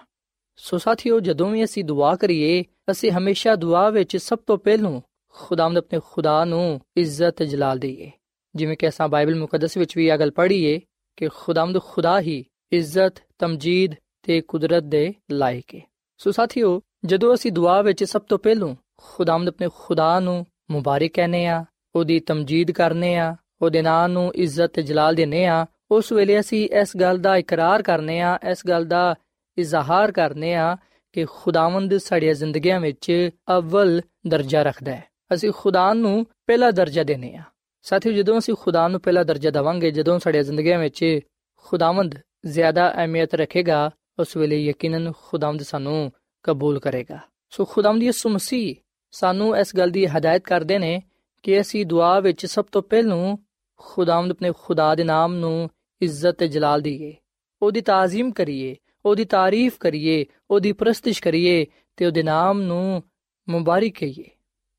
[0.57, 5.79] ਸੋ ਸਾਥੀਓ, ਜਦੋਂ ਵੀ ਅਸੀਂ ਦੁਆ ਕਰੀਏ, ਅਸੀਂ ਹਮੇਸ਼ਾ ਦੁਆ ਵਿੱਚ ਸਭ ਤੋਂ ਪਹਿਲਾਂ ਖੁਦਾਵੰਦ
[5.79, 8.11] ਆਪਣੇ ਖੁਦਾ ਨੂੰ ਇੱਜ਼ਤ ਜਲਾਲ ਦਈਏ।
[8.55, 10.81] ਜਿਵੇਂ ਕਿ ਅਸਾਂ ਬਾਈਬਲ ਮੁਕੱਦਸ ਵਿੱਚ ਵੀ ਇਹ ਗੱਲ ਪੜ੍ਹੀਏ
[11.17, 15.81] ਕਿ ਖੁਦਾਵੰਦ ਖੁਦਾ ਹੀ ਇੱਜ਼ਤ, ਤਮਜੀਦ ਤੇ ਕੁਦਰਤ ਦੇ ਲਾਇਕ ਹੈ
[16.19, 21.47] ਸੋ ਸਾਥੀਓ, ਜਦੋਂ ਅਸੀਂ ਦੁਆ ਵਿੱਚ ਸਭ ਤੋਂ ਪਹਿਲਾਂ ਖੁਦਾਵੰਦ ਆਪਣੇ ਖੁਦਾ ਨੂੰ ਮੁਬਾਰਕ ਕਹਨੇ
[21.47, 21.65] ਆ
[21.95, 26.69] ਉਹਦੀ ਤਮਜੀਦ ਕਰਨੇ ਆ ਉਹਦੇ ਨਾਂ ਨੂੰ ਇੱਜ਼ਤ ਤੇ ਜਲਾਲ ਦੇਨੇ ਆ ਉਸ ਵੇਲੇ ਅਸੀਂ
[26.69, 29.15] ਇਸ ਗੱਲ ਦਾ ਇਕਰਾਰ ਕਰਨੇ ਆ ਇਸ ਗੱਲ ਦਾ
[29.59, 30.77] ਇਜ਼ਹਾਰ ਕਰਨੇ ਆ
[31.13, 37.35] ਕਿ ਖੁਦਾਵੰਦ ਸਾਡੀਆਂ ਜ਼ਿੰਦਗੀਆਂ ਵਿੱਚ ਅਵਲ ਦਰਜਾ ਰੱਖਦਾ ਹੈ। ਅਸੀਂ ਖੁਦਾ ਨੂੰ ਪਹਿਲਾ ਦਰਜਾ ਦੇਨੇ
[37.37, 37.43] ਆ
[37.83, 41.21] ਸਾਥੀਓ, ਜਦੋਂ ਅਸੀਂ ਖੁਦਾ ਨੂੰ ਪਹਿਲਾ ਦਰਜਾ ਦਵਾਂਗੇ, ਜਦੋਂ ਸਾਡੀਆਂ ਜ਼ਿੰਦਗੀਆਂ ਵਿੱਚ
[41.57, 42.15] ਖੁਦਾਵੰਦ
[42.47, 46.13] ਜ਼ਿਆਦਾ ਅਹਿਮੀਅਤ ਰੱਖੇਗਾ, ਉਸ ਵੇਲੇ ਯਕੀਨਨ ਖੁਦਾਵੰਦ ਸਾਨੂੰ
[46.43, 47.19] ਕਬੂਲ ਕਰੇਗਾ।
[47.51, 48.75] ਸੋ ਖੁਦਾਵੰਦ ਯਿਸੂ ਮਸੀਹ
[49.11, 51.03] ਸਾਨੂੰ ਇਸ ਗੱਲ ਦੀ ਹਦਾਇਤ ਕਰਦੇ ਨੇ
[51.43, 53.37] ਕਿ ਅਸੀਂ ਦੁਆ ਵਿੱਚ ਸਭ ਤੋਂ ਪਹਿਲਾਂ
[53.77, 55.71] ਖੁਦਾਵੰਦ ਆਪਣੇ ਖੁਦਾ ਦੇ ਨਾਮ ਨੂੰ
[56.03, 57.15] ਇੱਜ਼ਤ ਤੇ ਜਲਾਲ ਦੀਏ।
[57.63, 63.03] ਉਹਦੀ ਤਾਜ਼ੀਮ ਕਰੀਏ, ਉਹਦੀ ਤਾਰੀਫ ਕਰੀਏ, ਉਹਦੀ ਪ੍ਰਸਤਿਸ਼ ਕਰੀਏ ਤੇ ਉਹਦੇ ਨਾਮ ਨੂੰ
[63.49, 64.25] ਮੁਬਾਰਕ ਕਹੀਏ,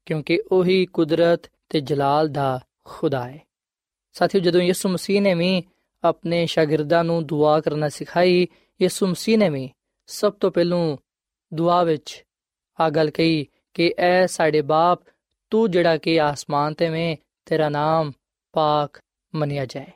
[0.06, 3.40] ਕਿਉਂਕਿ ਉਹੀ ਕੁਦਰਤ ਤੇ ਜਲਾਲ ਦਾ ਖੁਦਾ ਹੈ।
[4.14, 5.64] ਸਾਥੀਓ, ਜਦੋਂ ਯਿਸੂ ਮਸੀਹ ਨੇ ਵੀ
[6.04, 8.48] ਆਪਣੇ ਸ਼ਾਗਿਰਦਾਂ ਨੂੰ ਦੁਆ ਕਰਨਾ ਸਿਖਾਈ,
[8.82, 9.70] ਯਿਸੂ ਮਸੀਹ ਨੇ ਵੀ
[10.08, 10.98] ਸਭ ਤੋਂ ਪਹਿਲਾਂ
[11.54, 12.26] ਦੁਆ ਵਿੱਚ
[12.80, 15.02] ਆ ਗੱਲ ਕਹੀ ਕਿ, ਐ ਸਾਡੇ ਬਾਪ,
[15.50, 17.16] ਤੂੰ ਜਿਹੜਾ ਕਿ ਆਸਮਾਨ ਤੇ ਮੈਂ
[17.46, 18.12] ਤੇਰਾ ਨਾਮ
[18.52, 19.02] ਪਾਕ
[19.36, 19.88] ਮੰਨਿਆ ਜਾਏ।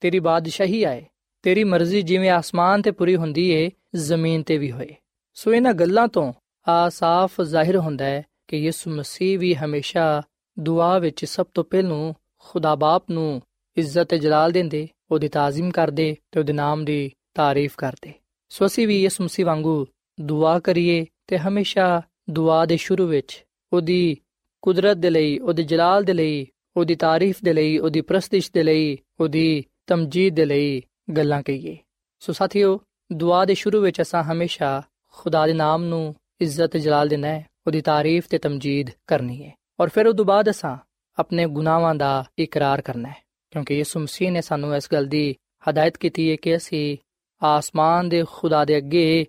[0.00, 1.06] ਤੇਰੀ ਬਾਦਸ਼ਾਹੀ ਆਏ।
[1.42, 4.94] ਤੇਰੀ ਮਰਜ਼ੀ ਜਿਵੇਂ ਆਸਮਾਨ ਤੇ ਪੂਰੀ ਹੁੰਦੀ ਏ, ਜ਼ਮੀਨ ਤੇ ਵੀ ਹੋਏ।
[5.34, 6.32] ਸੋ ਇਹਨਾਂ ਗੱਲਾਂ ਤੋਂ
[6.68, 10.22] ਆ ਸਾਫ਼ ਜ਼ਾਹਿਰ ਹੁੰਦਾ ਹੈ ਕਿ ਯਿਸੂ ਮਸੀਹ ਵੀ ਹਮੇਸ਼ਾ
[10.58, 13.42] ਦੁਆ ਵਿੱਚ ਸਭ ਤੋਂ ਪਹਿਲਾਂ ਖੁਦਾ ਬਾਪ ਨੂੰ
[13.76, 18.12] ਇੱਜ਼ਤ ਤੇ ਜਲਾਲ ਦਿੰਦੇ, ਉਹਦੀ ਤਾਜ਼ੀਮ ਕਰਦੇ ਤੇ ਉਹਦੇ ਨਾਮ ਦੀ ਤਾਰੀਫ ਕਰਦੇ।
[18.48, 19.86] ਸੋ ਅਸੀਂ ਵੀ ਯਿਸੂ ਮਸੀਹ ਵਾਂਗੂ
[20.20, 24.16] ਦੁਆ ਕਰੀਏ ਤੇ ਹਮੇਸ਼ਾ ਦੁਆ ਦੇ ਸ਼ੁਰੂ ਵਿੱਚ ਉਹਦੀ
[24.62, 28.98] ਕੁਦਰਤ ਦੇ ਲਈ, ਉਹਦੇ ਜਲਾਲ ਦੇ ਲਈ, ਉਹਦੀ ਤਾਰੀਫ ਦੇ ਲਈ, ਉਹਦੀ ਪ੍ਰਸਤਿਸ਼ ਦੇ ਲਈ,
[29.20, 30.82] ਉਹਦੀ ਤਮਜੀਦ ਦੇ ਲਈ
[31.16, 31.76] ਗੱਲਾਂ ਕਹੀਏ।
[32.20, 32.80] ਸੋ ਸਾਥੀਓ,
[33.12, 37.80] ਦੁਆ ਦੇ ਸ਼ੁਰੂ ਵਿੱਚ ਅਸਾਂ ਹਮੇਸ਼ਾ ਖੁਦਾ ਦੇ ਨਾਮ ਨੂੰ ਇੱਜ਼ਤ ਜਲਾਲ ਦੇਣਾ ਹੈ, ਉਹਦੀ
[37.80, 40.76] ਤਾਰੀਫ ਤੇ ਤਮਜੀਦ ਕਰਨੀ ਹੈ। ਔਰ ਫਿਰ ਉਹ ਤੋਂ ਬਾਅਦ ਅਸਾਂ
[41.18, 45.36] ਆਪਣੇ ਗੁਨਾਹਾਂ ਦਾ ਇਕਰਾਰ ਕਰਨਾ ਹੈ, ਕਿਉਂਕਿ ਯਿਸੂ ਮਸੀਹ ਨੇ ਸਾਨੂੰ ਇਸ ਗੱਲ ਦੀ
[45.70, 46.96] ਹਦਾਇਤ ਕੀਤੀ ਹੈ ਕਿ ਅਸੀਂ
[47.42, 49.26] ਆਸਮਾਨ ਦੇ ਖੁਦਾ ਦੇ ਅੱਗੇ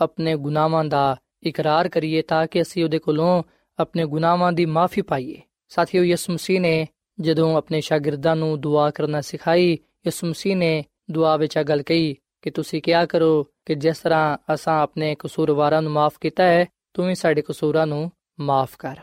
[0.00, 3.42] ਆਪਣੇ ਗੁਨਾਹਾਂ ਦਾ ਇਕਰਾਰ ਕਰੀਏ ਤਾਂ ਕਿ ਅਸੀਂ ਉਹਦੇ ਕੋਲੋਂ
[3.78, 6.88] ਆਪਣੇ ਗੁਨਾਹਾਂ ਦੀ ਮਾਫੀ ਪਾਈਏ। ਸਾਥੀਓ, ਯਿਸੂ ਮਸੀਹ ਨੇ
[7.20, 9.72] ਜਦੋਂ ਆਪਣੇ ਸ਼ਾਗਿਰਦਾਂ ਨੂੰ ਦੁਆ ਕਰਨਾ ਸਿਖਾਈ,
[10.06, 14.54] ਯਿਸੂ ਮਸੀਹ ਨੇ ਦੁਆ ਵਿੱਚ ਆ ਗੱਲ ਕਹੀ ਕਿ ਤੁਸੀਂ ਕਿਹਾ ਕਰੋ ਕਿ ਜਿਸ ਤਰ੍ਹਾਂ
[14.54, 18.96] ਅਸਾਂ ਆਪਣੇ ਕਸੂਰਵਾਰਾਂ ਨੂੰ ਮਾਫ ਕੀਤਾ ਹੈ, ਤੂੰ ਵੀ ਸਾਡੇ ਕਸੂਰਾਂ ਨੂੰ ਮਾਫ ਕਰ।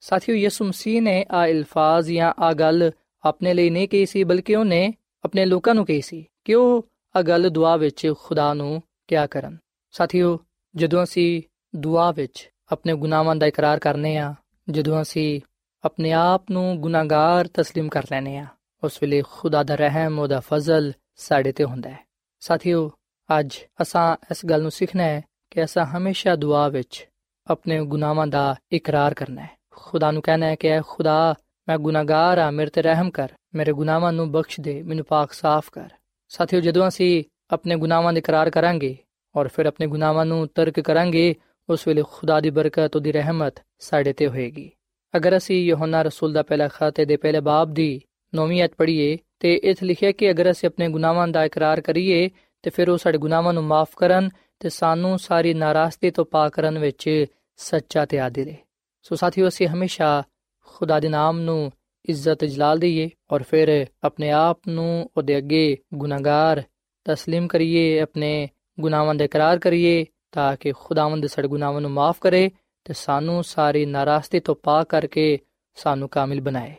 [0.00, 2.90] ਸਾਥੀਓ, ਯਿਸੂ ਮਸੀਹ ਨੇ ਆ ਅਲਫਾਜ਼ ਜਾਂ ਆ ਗੱਲ
[3.24, 7.22] ਆਪਣੇ ਲਈ ਨਹੀਂ ਕਹੀ ਸੀ, ਬਲਕਿ ਉਹਨੇ ਆਪਣੇ ਲੋਕਾਂ ਨੂੰ ਕਹੀ ਸੀ ਕਿ ਉਹ ਆ
[7.22, 9.56] ਗੱਲ ਦੁਆ ਵਿੱਚ ਖੁਦਾ ਨੂੰ ਕਿਆ ਕਰਨ।
[9.90, 10.38] ਸਾਥੀਓ,
[10.76, 11.42] ਜਦੋਂ ਅਸੀਂ
[11.76, 14.34] ਦੁਆ ਵਿੱਚ ਆਪਣੇ ਗੁਨਾਹਾਂ ਦਾ ਇਕਰਾਰ ਕਰਨੇ ਆ,
[14.70, 15.40] ਜਦੋਂ ਅਸੀਂ
[15.83, 18.45] ਆਪਣੇ ਆਪ ਨੂੰ ਗੁਨਾਹਗਾਰ تسلیم ਕਰ ਲੈਨੇ ਆ
[18.83, 21.99] ਉਸ ਵੇਲੇ ਖੁਦਾ ਦਾ ਰਹਿਮ ਉਹਦਾ ਫਜ਼ਲ ਸਾਡੇ ਤੇ ਹੁੰਦਾ ਹੈ
[22.41, 22.91] ਸਾਥੀਓ
[23.29, 27.07] ਅੱਜ ਅਸਾਂ ਇਸ ਗੱਲ ਨੂੰ ਸਿੱਖਣਾ ਹੈ ਕਿ ਅਸਾਂ ਹਮੇਸ਼ਾ ਦੁਆ ਵਿੱਚ
[27.47, 31.35] ਆਪਣੇ ਗੁਨਾਹਾਂ ਦਾ ਇਕਰਾਰ ਕਰਨਾ ਹੈ ਖੁਦਾ ਨੂੰ ਕਹਿਣਾ ਹੈ ਕਿ ਐ ਖੁਦਾ
[31.67, 35.69] ਮੈਂ ਗੁਨਾਹਗਾਰ ਆ ਮੇਰੇ ਤੇ ਰਹਿਮ ਕਰ ਮੇਰੇ ਗੁਨਾਹਾਂ ਨੂੰ ਬਖਸ਼ ਦੇ ਮੈਨੂੰ ਪਾਕ ਸਾਫ਼
[35.71, 35.89] ਕਰ
[36.29, 38.97] ਸਾਥੀਓ ਜਦੋਂ ਅਸੀਂ ਆਪਣੇ ਗੁਨਾਹਾਂ ਦਾ ਇਕਰਾਰ ਕਰਾਂਗੇ
[39.35, 41.35] ਔਰ ਫਿਰ ਆਪਣੇ ਗੁਨਾਹਾਂ ਨੂੰ ਤਰਕ ਕਰਾਂਗੇ
[41.69, 44.71] ਉਸ ਵੇਲੇ ਖੁਦਾ ਦੀ ਬਰਕਤ ਉਹਦੀ ਰਹਿਮਤ ਸਾਡੇ ਤੇ ਹੋਏਗੀ
[45.13, 48.01] ਅਗਰ ਅਸੀਂ ਯੋਹਨਾ ਰਸੂਲ ਦਾ ਪਹਿਲਾ ਖਾਤੇ ਦੇ ਪਹਿਲੇ ਬਾਬ ਦੀ
[48.33, 52.29] ਨੌਵੀਂ ਅਧ ਪੜ੍ਹੀਏ ਤੇ ਇਥੇ ਲਿਖਿਆ ਕਿ ਅਗਰ ਅਸੀਂ ਆਪਣੇ ਗੁਨਾਹਾਂ ਦਾ ਇਕਰਾਰ ਕਰੀਏ
[52.63, 56.79] ਤੇ ਫਿਰ ਉਹ ਸਾਡੇ ਗੁਨਾਹਾਂ ਨੂੰ ਮਾਫ ਕਰਨ ਤੇ ਸਾਨੂੰ ਸਾਰੀ ਨਾਰਾਜ਼ਗੀ ਤੋਂ ਪਾਕ ਕਰਨ
[56.79, 57.25] ਵਿੱਚ
[57.59, 58.57] ਸੱਚਾ ਤੇ ਆਦਿਲ ਹੈ
[59.03, 60.23] ਸੋ ਸਾਥੀਓ ਅਸੀਂ ਹਮੇਸ਼ਾ
[60.67, 61.71] ਖੁਦਾ ਦੇ ਨਾਮ ਨੂੰ
[62.05, 66.63] ਇੱਜ਼ਤ ਜਲਾਲ ਦਈਏ ਔਰ ਫਿਰ ਆਪਣੇ ਆਪ ਨੂੰ ਉਹਦੇ ਅੱਗੇ ਗੁਨਾਹਗਾਰ
[67.05, 72.49] تسلیم ਕਰੀਏ ਆਪਣੇ ਗੁਨਾਹਾਂ ਦਾ ਇਕਰਾਰ ਕਰੀਏ ਤਾਂ ਕਿ ਖੁਦਾਵੰਦ ਸਾਡੇ ਗੁਨਾਹਾਂ ਨੂੰ ਮਾਫ ਕਰੇ
[72.83, 75.39] ਤੇ ਸਾਨੂੰ ਸਾਰੀ ਨਾਰਾਜ਼ਗੀ ਤੋਂ ਪਾਕ ਕਰਕੇ
[75.75, 76.75] ਸਾਨੂੰ ਕਾਮਿਲ ਬਣਾਏ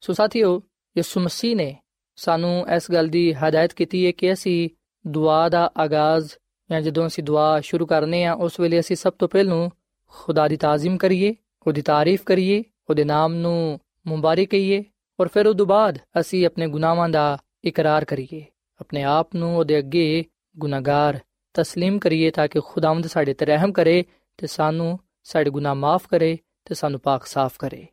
[0.00, 0.62] ਸੋ ਸਾਥੀਓ
[0.96, 1.76] ਯਿਸੂ ਮਸੀਹ ਨੇ
[2.16, 4.68] ਸਾਨੂੰ ਇਸ ਗੱਲ ਦੀ ਹਦਾਇਤ ਕੀਤੀ ਹੈ ਕਿ ਅਸੀਂ
[5.06, 6.32] ਦੁਆ ਦਾ ਆਗਾਜ਼
[6.70, 9.68] ਜਾਂ ਜਦੋਂ ਅਸੀਂ ਦੁਆ ਸ਼ੁਰੂ ਕਰਨੇ ਆ ਉਸ ਵੇਲੇ ਅਸੀਂ ਸਭ ਤੋਂ ਪਹਿਲਾਂ
[10.06, 11.34] ਖੁਦਾ ਦੀ ਤਾਜ਼ੀਮ ਕਰੀਏ
[11.66, 14.84] ਉਹਦੀ ਤਾਰੀਫ ਕਰੀਏ ਉਹਦੇ ਨਾਮ ਨੂੰ ਮੁਬਾਰਕ ਕਹੀਏ
[15.20, 18.44] ਔਰ ਫਿਰ ਉਸ ਤੋਂ ਬਾਅਦ ਅਸੀਂ ਆਪਣੇ ਗੁਨਾਹਾਂ ਦਾ ਇਕਰਾਰ ਕਰੀਏ
[18.80, 20.24] ਆਪਣੇ ਆਪ ਨੂੰ ਉਹਦੇ ਅੱਗੇ
[20.58, 21.18] ਗੁਨਾਹਗਾਰ
[21.60, 24.04] تسلیم ਕਰੀਏ ਤਾਂ ਕਿ ਖੁਦਾਵੰਦ ਸਾਡੇ ਤੇ ਰਹਿਮ ਕਰੇ
[24.36, 27.87] ਤੇ ਸਾਨੂੰ ਸਾਡੇ ਗੁਨਾਹ ਮਾਫ ਕਰੇ ਤੇ ਸਾਨੂੰ ਪਾਕ ਸਾਫ਼ ਕਰੇ।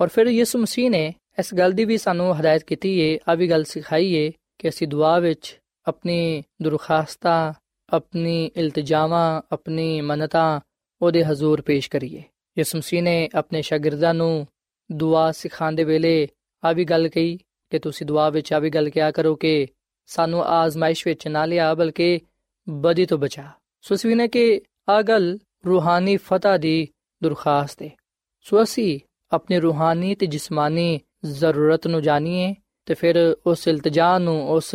[0.00, 3.50] ਔਰ ਫਿਰ ਯਿਸੂ ਮਸੀਹ ਨੇ ਇਸ ਗੱਲ ਦੀ ਵੀ ਸਾਨੂੰ ਹਦਾਇਤ ਕੀਤੀ ਏ ਆ ਵੀ
[3.50, 7.52] ਗੱਲ ਸਿਖਾਈ ਏ ਕਿ ਅਸੀਂ ਦੁਆ ਵਿੱਚ ਆਪਣੀ ਦਰਖਾਸਤਾਂ,
[7.88, 10.60] ਆਪਣੀ ਇਲਤਜਾਮਾਂ ਆਪਣੀ ਮੰਨਤਾਂ
[11.02, 12.22] ਉਹਦੇ ਹਜ਼ੂਰ ਪੇਸ਼ ਕਰੀਏ।
[12.58, 14.46] ਯਿਸੂ ਮਸੀਹ ਨੇ ਆਪਣੇ ਸ਼ਾਗਿਰਦਾਂ ਨੂੰ
[14.92, 16.28] ਦੁਆ ਸਿਖਾਉਂਦੇ ਵੇਲੇ
[16.64, 17.38] ਆ ਵੀ ਗੱਲ ਕਹੀ
[17.70, 19.66] ਕਿ ਤੁਸੀਂ ਦੁਆ ਵਿੱਚ ਆ ਵੀ ਗੱਲ ਕਿਹਾ ਕਰੋ ਕਿ
[20.06, 22.20] ਸਾਨੂੰ ਆਜ਼ਮਾਇਸ਼ ਵਿੱਚ ਨਾ ਲਿਆ ਬਲਕਿ
[22.68, 26.88] ਬਦੀ ਤੋਂ ਬਚਾ। ਸੋ ਅਸੀਂ ਨੇ ਕਿ ਆ ਗੱਲ ਰੂਹਾਨੀ ਫਤਹ ਦੀ
[27.22, 27.90] ਦਰਖਾਸਤ ਹੈ।
[28.40, 29.00] ਸੋ ਅਸੀਂ
[29.32, 32.54] ਆਪਣੀ ਰੂਹਾਨੀ ਤੇ ਜਿਸਮਾਨੀ ਜ਼ਰੂਰਤ ਨੂੰ ਜਾਣੀਏ
[32.86, 34.74] ਤੇ ਫਿਰ ਉਸ ਇਲਤਜਾ ਨੂੰ, ਉਸ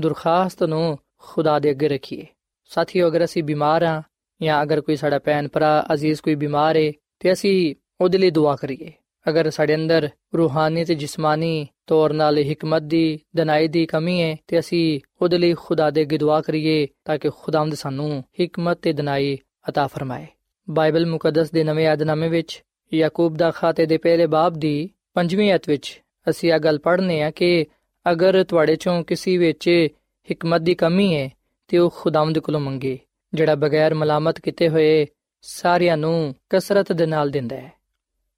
[0.00, 2.26] ਦਰਖਾਸਤ ਨੂੰ ਖੁਦਾ ਦੇ ਅੱਗੇ ਰੱਖੀਏ।
[2.64, 4.02] ਸਾਥੀਓ, ਅਗਰ ਅਸੀਂ ਬਿਮਾਰ ਹਾਂ
[4.42, 8.56] ਜਾਂ ਅਗਰ ਕੋਈ ਸਾਡਾ ਭੈਣ ਭਰਾ ਅਜ਼ੀਜ਼ ਕੋਈ ਬਿਮਾਰ ਹੈ ਤੇ ਅਸੀਂ ਉਹਦੇ ਲਈ ਦੁਆ
[8.56, 8.92] ਕਰੀਏ।
[9.28, 14.58] ਅਗਰ ਸਾਡੇ ਅੰਦਰ ਰੂਹਾਨੀ ਤੇ ਜਿਸਮਾਨੀ ਤੌਰ ਨਾਲ ਹਕਮਤ ਦੀ, ਦਨਾਈ ਦੀ ਕਮੀ ਹੈ ਤੇ
[14.58, 19.38] ਅਸੀਂ ਉਹਦੇ ਲਈ ਖੁਦਾ ਦੇ ਅੱਗੇ ਦੁਆ ਕਰੀਏ ਤਾਂ ਕਿ ਖੁਦਾਵੰਦ ਸਾਨੂੰ ਹਕਮਤ ਤੇ ਦਨਾਈ
[19.69, 20.27] عطا ਫਰਮਾਏ
[20.69, 25.61] ਬਾਈਬਲ ਮੁਕੱਦਸ ਦੇ ਨਵੇਂ ਆਦਨਾਮੇ ਵਿੱਚ ਯਾਕੂਬ ਦਾ ਖਾਤੇ ਦੇ ਪਹਿਲੇ ਬਾਬ ਦੀ ਪੰਜਵੀਂ ਅਧ
[25.67, 27.65] ਵਿੱਚ ਅਸੀਂ ਇਹ ਗੱਲ ਪੜ੍ਹਨੇ ਆ ਕਿ
[28.05, 29.87] ਅਗਰ ਤੁਹਾਡੇ ਚੋਂ ਕਿਸੇ ਵਿੱਚ
[30.31, 31.29] ਹਕਮਤ ਦੀ ਕਮੀ ਹੈ
[31.67, 32.99] ਤੇ ਉਹ ਖੁਦਾਵੰਦ ਕੋਲੋਂ ਮੰਗੇ
[33.33, 35.07] ਜਿਹੜਾ ਬਗੈਰ ਮਲਾਮਤ ਕੀਤੇ ਹੋਏ
[35.41, 37.71] ਸਾਰਿਆਂ ਨੂੰ ਕਸਰਤ ਦੇ ਨਾਲ ਦਿੰਦਾ ਹੈ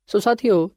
[0.08, 0.70] ਸੋ ਸਾਥੀਓ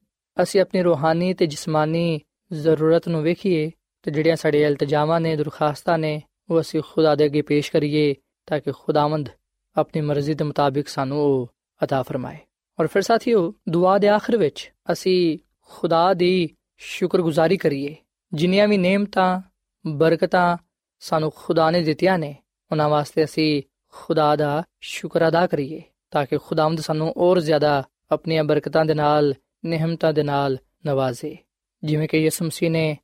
[0.43, 2.21] ਅਸੀਂ ਆਪਣੀ ਰੂਹਾਨੀ ਤੇ ਜਿਸਮਾਨੀ
[2.53, 3.71] ਜ਼ਰੂਰਤ ਨੂੰ ਵੇਖੀਏ
[4.03, 8.15] ਤੇ ਜਿਹੜੀਆਂ ਸਾਡੇ ਇਲਤਜਾਮਾਂ ਨੇ ਦਰਖਾਸਤਾਂ ਨੇ ਉਹ ਅਸੀਂ ਖੁਦਾ ਦੇ ਅੱਗੇ ਪੇਸ਼ ਕਰੀਏ
[8.47, 9.29] ਤਾਂ ਕਿ ਖੁਦਾਵੰਦ
[9.77, 11.49] ਆਪਣੀ ਮਰਜ਼ੀ ਦੇ ਮੁਤਾਬਿਕ ਸਾਨੂੰ ਉਹ
[11.81, 12.39] عطا ਫਰਮਾਏ
[12.79, 15.39] ਔਰ ਫਿਰ ਸਾਥੀਓ ਦੁਆ ਦੇ ਆਖਰ ਵਿੱਚ ਅਸੀਂ
[15.71, 17.95] ਖੁਦਾ ਦੀ ਸ਼ੁਕਰਗੁਜ਼ਾਰੀ ਕਰੀਏ
[18.33, 19.41] ਜਿੰਨੀਆਂ ਵੀ ਨੇਮਤਾਂ
[19.87, 20.57] ਬਰਕਤਾਂ
[21.01, 22.35] ਸਾਨੂੰ ਖੁਦਾ ਨੇ ਦਿੱਤੀਆਂ ਨੇ
[22.71, 23.63] ਉਹਨਾਂ ਵਾਸਤੇ ਅਸੀਂ
[23.95, 29.35] ਖੁਦਾ ਦਾ ਸ਼ੁਕਰ ਅਦਾ ਕਰੀਏ ਤਾਂ ਕਿ ਖੁਦਾਵੰਦ ਸਾਨੂੰ ਹੋਰ ਜ਼ਿਆਦਾ ਆਪਣੀਆਂ ਬਰਕਤਾਂ ਦੇ ਨਾਲ
[29.65, 31.37] ਨਿਹਮਤਾਂ ਦੇ ਨਾਲ ਨਵਾਜ਼ੇ
[31.85, 32.97] ਜਿਵੇਂ ਕਿ ਯਿਸੂ ਮਸੀਹ ਨੇ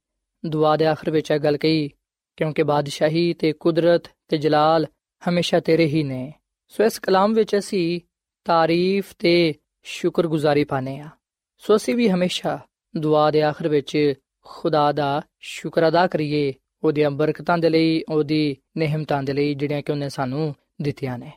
[0.47, 1.89] ਦੁਆ ਦੇ ਆਖਰ ਵਿੱਚ ਇਹ ਗੱਲ ਕਹੀ
[2.37, 4.87] ਕਿਉਂਕਿ ਬਾਦਸ਼ਾਹੀ ਤੇ ਕੁਦਰਤ ਤੇ ਜਲਾਲ
[5.29, 6.33] ਹਮੇਸ਼ਾ ਤੇਰੇ ਹੀ ਨੇ
[6.68, 8.02] ਸੋ ਇਸ ਕਲਾਮ ਵਿੱਚ ਅਸੀਂ
[8.46, 9.54] ਤਾਰੀਫ ਤੇ
[9.84, 11.10] ਸ਼ੁਕਰਗੁਜ਼ਾਰੀ ਪਾਣੇ ਆ
[11.58, 12.60] ਸੋ ਅਸੀਂ ਵੀ ਹਮੇਸ਼ਾ
[12.98, 14.14] ਦੁਆ ਦੇ ਆਖਰ ਵਿੱਚ
[14.46, 16.54] ਖੁਦਾ ਦਾ ਸ਼ੁਕਰ ਅਦਾ ਕਰੀਏ,
[16.84, 21.32] ਉਹਦੀਆਂ ਬਰਕਤਾਂ ਦੇ ਲਈ, ਉਹਦੀ ਨਿਹਮਤਾਂ ਦੇ ਲਈ ਜਿਹੜੀਆਂ ਕਿ ਉਹਨੇ ਸਾਨੂੰ ਦਿੱਤੀਆਂ ਨੇ।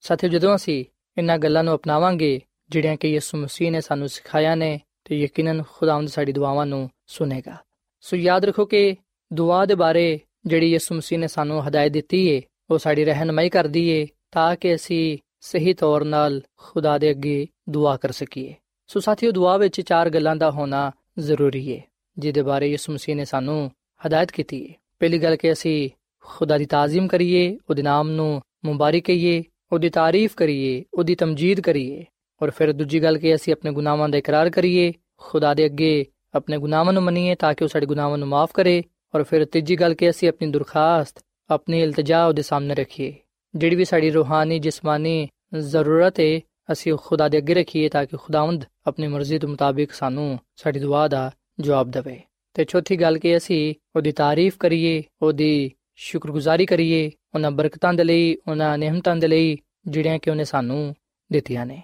[0.00, 0.84] ਸਾਥੀਓ, ਜਦੋਂ ਅਸੀਂ
[1.18, 6.08] ਇਹਨਾਂ ਗੱਲਾਂ ਨੂੰ ਅਪਣਾਵਾਂਗੇ, ਜਿਹੜੀਆਂ ਕਿ ਯਿਸੂ ਮਸੀਹ ਨੇ ਸਾਨੂੰ ਸਿਖਾਇਆ ਨੇ, ਤੇ ਯਕੀਨਨ ਖੁਦਾਵੰਦ
[6.08, 7.56] ਸਾਡੀ ਦੁਆਵਾਂ ਨੂੰ ਸੁਨੇਗਾ।
[8.00, 8.96] ਸੋ ਯਾਦ ਰੱਖੋ ਕਿ
[9.32, 13.88] ਦੁਆ ਦੇ ਬਾਰੇ ਜਿਹੜੀ ਯਿਸੂ ਮਸੀਹ ਨੇ ਸਾਨੂੰ ਹਦਾਇਤ ਦਿੱਤੀ ਏ, ਉਹ ਸਾਡੀ ਰਹਿਨਮਾਈ ਕਰਦੀ
[13.88, 18.54] ਏ ਤਾਂ ਕਿ ਅਸੀਂ ਸਹੀ ਤੌਰ ਨਾਲ ਖੁਦਾ ਦੇ ਅੱਗੇ ਦੁਆ ਕਰ ਸਕੀਏ।
[18.86, 21.82] ਸੋ ਸਾਥੀਓ, ਦੁਆ ਵਿੱਚ ਚਾਰ ਗੱਲਾਂ ਦਾ ਹੋਣਾ ਜ਼ਰੂਰੀ ਹੈ
[22.18, 23.70] ਜਿਹਦੇ ਬਾਰੇ ਯਿਸੂ ਮਸੀਹ ਨੇ ਸਾਨੂੰ
[24.06, 29.02] ਹਦਾਇਤ ਕੀਤੀ ਹੈ ਪਹਿਲੀ ਗੱਲ ਕਿ ਅਸੀਂ ਖੁਦਾ ਦੀ ਤਾਜ਼ੀਮ ਕਰੀਏ, ਉਹਦੇ ਨਾਮ ਨੂੰ ਮੁਬਾਰਕ
[29.02, 32.04] ਕਹੀਏ, ਉਹਦੀ ਤਾਰੀਫ ਕਰੀਏ, ਉਹਦੀ ਤਮਜੀਦ ਕਰੀਏ।
[32.42, 36.58] ਔਰ ਫਿਰ ਦੂਜੀ ਗੱਲ ਕਿ ਅਸੀਂ ਆਪਣੇ ਗੁਨਾਹਾਂ ਦਾ ਇਕਰਾਰ ਕਰੀਏ, ਖੁਦਾ ਦੇ ਅੱਗੇ ਆਪਣੇ
[36.58, 38.82] ਗੁਨਾਹਾਂ ਨੂੰ ਮੰਨੀਏ ਤਾਂ ਕਿ ਉਹ ਸਾਡੇ ਗੁਨਾਹਾਂ ਨੂੰ ਮਾਫ ਕਰੇ।
[39.14, 43.14] ਔਰ ਫਿਰ ਤੀਜੀ ਗੱਲ ਕਿ ਅਸੀਂ ਆਪਣੀ ਦਰਖਾਸਤ, ਆਪਣੀ ਇਲਤਜਾ ਉਹਦੇ ਸਾਹਮਣੇ ਰੱਖੀਏ।
[43.56, 46.40] ਜਿਹੜੀ ਵੀ ਸਾਡੀ ਰੂਹਾਨੀ, ਜਿਸਮਾਨੀ ਜ਼ਰੂਰਤ ਹੈ
[46.72, 50.80] ਅਸੀਂ ਉਹ ਖੁਦਾ ਦੇ ਅੱਗੇ ਰੱਖੀਏ ਤਾਂ ਕਿ ਖੁਦਾਵੰਦ ਆਪਣੀ ਮਰਜ਼ੀ ਦੇ ਮੁਤਾਬਿਕ ਸਾਨੂੰ ਸਾਡੀ
[50.80, 52.20] ਦੁਆ ਦਾ ਜਵਾਬ ਦੇਵੇ।
[52.54, 58.36] ਤੇ ਚੌਥੀ ਗੱਲ ਕਿ ਅਸੀਂ ਉਹਦੀ ਤਾਰੀਫ ਕਰੀਏ, ਉਹਦੀ ਸ਼ੁਕਰਗੁਜ਼ਾਰੀ ਕਰੀਏ, ਉਹਨਾਂ ਬਰਕਤਾਂ ਦੇ ਲਈ,
[58.48, 60.94] ਉਹਨਾਂ ਨਿਹਮਤਾਂ ਦੇ ਲਈ ਜਿਹੜੀਆਂ ਕਿ ਉਹਨੇ ਸਾਨੂੰ
[61.32, 61.82] ਦਿੱਤੀਆਂ ਨੇ।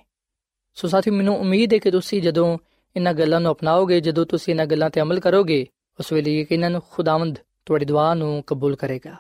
[0.75, 2.59] ਸੋ ਸਾਥੀ ਮੈਨੂੰ ਉਮੀਦ ਹੈ ਕਿ ਤੁਸੀਂ ਜਦੋਂ
[2.97, 5.67] ਇਹਨਾਂ ਗੱਲਾਂ ਨੂੰ ਅਪਣਾਓਗੇ, ਜਦੋਂ ਤੁਸੀਂ ਇਹਨਾਂ ਗੱਲਾਂ ਤੇ ਅਮਲ ਕਰੋਗੇ,
[5.99, 9.17] ਉਸ ਵੇਲੇ ਯਕੀਨਨ ਖੁਦਾਵੰਦ ਤੁਹਾਡੀ ਦੁਆ ਨੂੰ ਕਬੂਲ ਕਰੇਗਾ।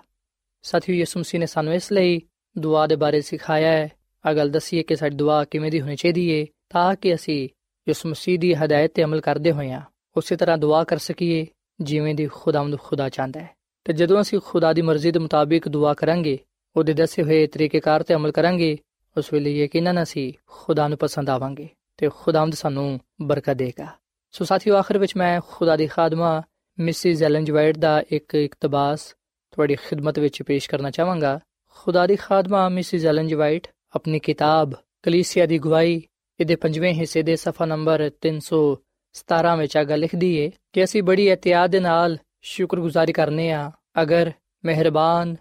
[0.62, 2.20] ਸਾਥੀਓ, ਯਿਸੂ ਮਸੀਹ ਨੇ ਸਾਨੂੰ ਇਸ ਲਈ
[2.58, 3.92] ਦੁਆ ਦੇ ਬਾਰੇ ਸਿਖਾਇਆ ਹੈ।
[4.26, 7.48] ਆ ਗੱਲ ਦੱਸੀ ਹੈ ਕਿ ਸਾਡੀ ਦੁਆ ਕਿਵੇਂ ਦੀ ਹੋਣੀ ਚਾਹੀਦੀ ਹੈ ਤਾਂ ਕਿ ਅਸੀਂ
[7.88, 9.80] ਯਿਸੂ ਮਸੀਹ ਦੀ ਹਦਾਇਤ ਤੇ ਅਮਲ ਕਰਦੇ ਹੋਈਆਂ
[10.16, 11.46] ਉਸੇ ਤਰ੍ਹਾਂ ਦੁਆ ਕਰ ਸਕੀਏ,
[11.80, 13.50] ਜਿਵੇਂ ਦੀ ਖੁਦਾਵੰਦ ਖੁਦਾ ਚਾਹੁੰਦਾ ਹੈ।
[13.84, 16.38] ਤੇ ਜਦੋਂ ਅਸੀਂ ਖੁਦਾ ਦੀ ਮਰਜ਼ੀ ਦੇ ਮੁਤਾਬਿਕ ਦੁਆ ਕਰਾਂਗੇ,
[16.76, 18.78] ਉਹਦੇ ਦੱਸੇ ਹੋਏ ਤਰੀਕੇਕਾਰ ਤੇ ਅਮਲ ਕਰਾਂਗੇ,
[19.16, 23.86] ਉਸ ਵੇਲੇ ਯਕੀਨਨ ਅਸੀਂ ਖੁਦਾ ਨੂੰ ਪਸੰਦ ਆਵਾਂਗੇ ਤੇ ਖੁਦਾਵੰਦ ਸਾਨੂੰ ਬਰਕਤ ਦੇਗਾ।
[24.32, 26.42] ਸੋ ਸਾਥੀਓ, ਆਖਰ ਵਿੱਚ ਮੈਂ ਖੁਦਾ ਦੀ ਖਾਦਮਾ,
[26.78, 29.14] ਮਿਸਿਸ ਐਲਨ ਜਵਾਈਟ ਦਾ ਇੱਕ ਇਕਤਬਾਸ
[29.50, 31.40] ਤੁਹਾਡੀ ਖਿਦਮਤ ਵਿੱਚ ਪੇਸ਼ ਕਰਨਾ ਚਾਹਾਂਗਾ।
[31.74, 36.02] ਖੁਦਾ ਦੀ ਖਾਦਮਾ ਮਿਸਿਸ ਐਲਨ ਜਵਾਈਟ ਆਪਣੀ ਕਿਤਾਬ ਕਲੀਸਿਆ ਦੀ ਗਵਾਹੀ,
[36.40, 41.28] ਇਹਦੇ ਪੰਜਵੇਂ ਹਿੱਸੇ ਦੇ ਸਫਾ ਨੰਬਰ 317 ਵਿੱਚ ਆ ਗੱਲ ਲਿਖਦੀ ਏ ਕਿ ਅਸੀਂ ਬੜੀ
[41.28, 44.32] ਇhtiyat ਦੇ ਨਾਲ ਸ਼ੁਕਰਗੁਜ਼ਾਰੀ ਕਰਨੇ ਆ, ਅਗਰ
[44.64, 45.36] ਮਿਹਰਬਾਨ,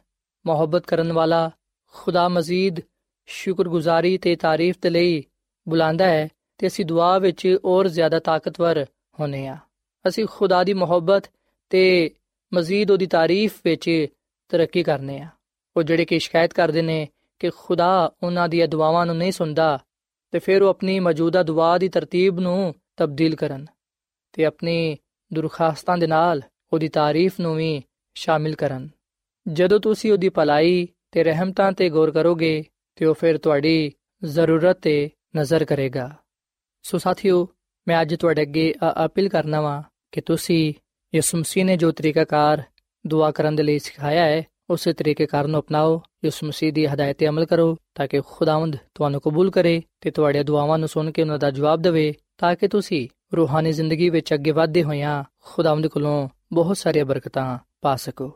[0.45, 1.51] ਮੁਹੱਬਤ ਕਰਨ ਵਾਲਾ
[1.87, 2.79] ਖੁਦਾ ਮਜ਼ੀਦ
[3.25, 5.23] ਸ਼ੁਕਰਗੁਜ਼ਾਰੀ ਤੇ ਤਾਰੀਫ ਦੇ ਲਈ
[5.69, 8.85] ਬੁਲਾਉਂਦਾ ਹੈ, ਤੇ ਅਸੀਂ ਦੁਆ ਵਿੱਚ ਹੋਰ ਜ਼ਿਆਦਾ ਤਾਕਤਵਰ
[9.19, 9.57] ਹੋਨੇ ਆ।
[10.07, 11.23] ਅਸੀਂ ਖੁਦਾ ਦੀ ਮੁਹੱਬਤ
[11.69, 12.11] ਤੇ
[12.53, 14.07] ਮਜ਼ੀਦ ਉਹਦੀ ਤਾਰੀਫ ਵਿੱਚ
[14.49, 15.27] ਤਰੱਕੀ ਕਰਨੇ ਆ।
[15.77, 17.07] ਉਹ ਜਿਹੜੇ ਕਿ ਸ਼ਿਕਾਇਤ ਕਰਦੇ ਨੇ
[17.39, 19.79] ਕਿ ਖੁਦਾ ਉਹਨਾਂ ਦੀਆਂ ਦੁਆਵਾਂ ਨੂੰ ਨਹੀਂ ਸੁਣਦਾ,
[20.31, 23.65] ਤੇ ਫਿਰ ਉਹ ਆਪਣੀ ਮੌਜੂਦਾ ਦੁਆ ਦੀ ਤਰਤੀਬ ਨੂੰ ਤਬਦੀਲ ਕਰਨ
[24.33, 24.97] ਤੇ ਆਪਣੀ
[25.33, 26.41] ਦਰਖਾਸਤਾਂ ਦੇ ਨਾਲ
[26.73, 27.81] ਉਹਦੀ ਤਾਰੀਫ ਨੂੰ ਵੀ
[28.15, 28.89] ਸ਼ਾਮਿਲ ਕਰਨ।
[29.47, 32.63] ਜਦੋਂ ਤੁਸੀਂ ਉਹਦੀ ਭਲਾਈ ਤੇ ਰਹਿਮਤਾਂ ਤੇ ਗੌਰ ਕਰੋਗੇ,
[32.95, 33.91] ਤੇ ਉਹ ਫਿਰ ਤੁਹਾਡੀ
[34.23, 36.09] ਜ਼ਰੂਰਤ ਤੇ ਨਜ਼ਰ ਕਰੇਗਾ।
[36.83, 37.47] ਸੋ ਸਾਥੀਓ,
[37.87, 38.73] ਮੈਂ ਅੱਜ ਤੁਹਾਡੇ ਅੱਗੇ
[39.05, 39.81] ਅਪੀਲ ਕਰਨਾ ਵਾਂ
[40.11, 40.73] ਕਿ ਤੁਸੀਂ
[41.15, 42.63] ਯਿਸੂ ਮਸੀਹ ਨੇ ਜੋ ਤਰੀਕਾਕਾਰ
[43.07, 47.27] ਦੁਆ ਕਰਨ ਦੇ ਲਈ ਸਿਖਾਇਆ ਹੈ ਉਸੇ ਤਰੀਕੇ ਕਾਰਨ ਅਪਣਾਓ, ਇਸ ਮਸੀਹ ਦੀ ਹਦਾਇਤ ਤੇ
[47.27, 51.39] ਅਮਲ ਕਰੋ, ਤਾਂ ਕਿ ਖੁਦਾਵੰਦ ਤੁਹਾਨੂੰ ਕਬੂਲ ਕਰੇ ਤੇ ਤੁਹਾਡੀਆਂ ਦੁਆਵਾਂ ਨੂੰ ਸੁਣ ਕੇ ਉਹਨਾਂ
[51.39, 56.77] ਦਾ ਜਵਾਬ ਦੇਵੇ, ਤਾਂ ਕਿ ਤੁਸੀਂ ਰੂਹਾਨੀ ਜ਼ਿੰਦਗੀ ਵਿੱਚ ਅੱਗੇ ਵਧਦੇ ਹੋਇਆਂ ਖੁਦਾਵੰਦ ਕੋਲੋਂ ਬਹੁਤ
[56.77, 58.31] ਸਾਰੀਆਂ ਬਰਕਤਾਂ ਪਾ ਸਕੋ।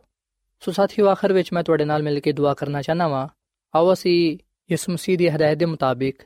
[0.59, 3.27] ਸੋ ਸਾਥੀਓ, ਆਖਰ ਵਿੱਚ ਮੈਂ ਤੁਹਾਡੇ ਨਾਲ ਮਿਲ ਕੇ ਦੁਆ ਕਰਨਾ ਚਾਹਨਾ ਵਾਂ।
[3.75, 4.37] ਆਓ ਅਸੀਂ
[4.69, 6.19] ਇਸ ਮਸੀਹ ਦੀ ਹਦਾਇਤ ਦੇ ਮੁਤਾਬਿਕ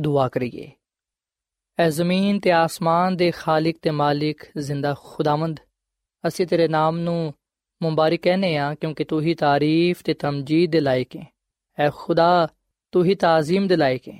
[0.00, 0.70] ਦੁਆ ਕਰੀਏ।
[1.78, 5.60] ਐ ਜ਼ਮੀਨ ਤੇ ਆਸਮਾਨ ਦੇ ਖਾਲਕ ਤੇ ਮਾਲਿਕ ਜ਼ਿੰਦਾ ਖੁਦਾਵੰਦ,
[6.28, 7.34] ਅਸੀਂ ਤੇਰੇ ਨਾਮ ਨੂੰ
[7.82, 11.26] ਮੁਬਾਰਕ ਕਹਨੇ ਆ, ਕਿਉਂਕਿ ਤੂੰ ਹੀ ਤਾਰੀਫ ਤੇ ਤਮਜੀਦ ਦੇ ਲਾਇਕ ਹੈ
[11.78, 12.48] ਐ ਖੁਦਾ,
[12.92, 14.18] ਤੂੰ ਹੀ ਤਾਜ਼ੀਮ ਦੇ ਲਾਇਕ ਹੈ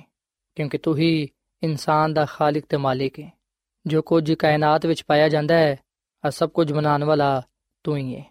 [0.55, 1.29] ਕਿਉਂਕਿ ਤੂੰ ਹੀ
[1.63, 3.31] ਇਨਸਾਨ ਦਾ ਖਾਲਕ ਤੇ ਮਾਲਿਕ ਹੈ
[3.87, 5.77] ਜੋ ਕੁਝ ਕਾਇਨਾਤ ਵਿੱਚ ਪਾਇਆ ਜਾਂਦਾ ਹੈ,
[6.23, 7.41] ਆ ਸਭ ਕੁਝ ਬਣਾਉਣ ਵਾਲਾ
[7.83, 8.23] ਤੂੰ ਹੀ ਹੈ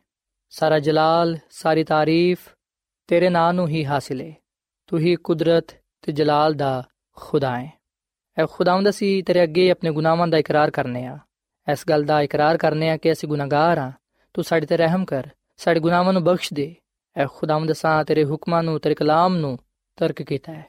[0.51, 2.49] ਸਾਰਾ ਜਲਾਲ, ਸਾਰੀ ਤਾਰੀਫ
[3.07, 4.35] ਤੇਰੇ ਨਾਂ ਨੂੰ ਹੀ ਹਾਸਿਲ ਹੈ
[4.87, 6.83] ਤੂੰ ਹੀ ਕੁਦਰਤ ਤੇ ਜਲਾਲ ਦਾ
[7.17, 7.73] ਖੁਦਾ ਹੈ
[8.39, 11.19] ਐ ਖੁਦਾਵੰਦ ਅਸੀਂ ਤੇਰੇ ਅੱਗੇ ਆਪਣੇ ਗੁਨਾਹਾਂ ਦਾ ਇਕਰਾਰ ਕਰਨੇ ਆ।
[11.73, 13.93] ਇਸ ਗੱਲ ਦਾ ਇਕਰਾਰ ਕਰਨੇ ਆ ਕਿ ਅਸੀਂ ਗੁਨਾਹਗਾਰ ਆ।
[14.35, 16.75] ਤੂੰ ਸਾਡੇ ਤੇ ਰਹਿਮ ਕਰ, ਸਾਡੇ ਗੁਨਾਹਾਂ ਨੂੰ ਬਖਸ਼ ਦੇ।
[17.17, 19.59] ਐ ਖੁਦਾਵੰਦ ਸਾਂ ਤੇਰੇ ਹੁਕਮਾਂ ਨੂੰ, ਤੇਰੇ ਕਲਾਮ ਨੂੰ
[19.97, 20.67] ਤਰਕ ਕੀਤਾ ਹੈ।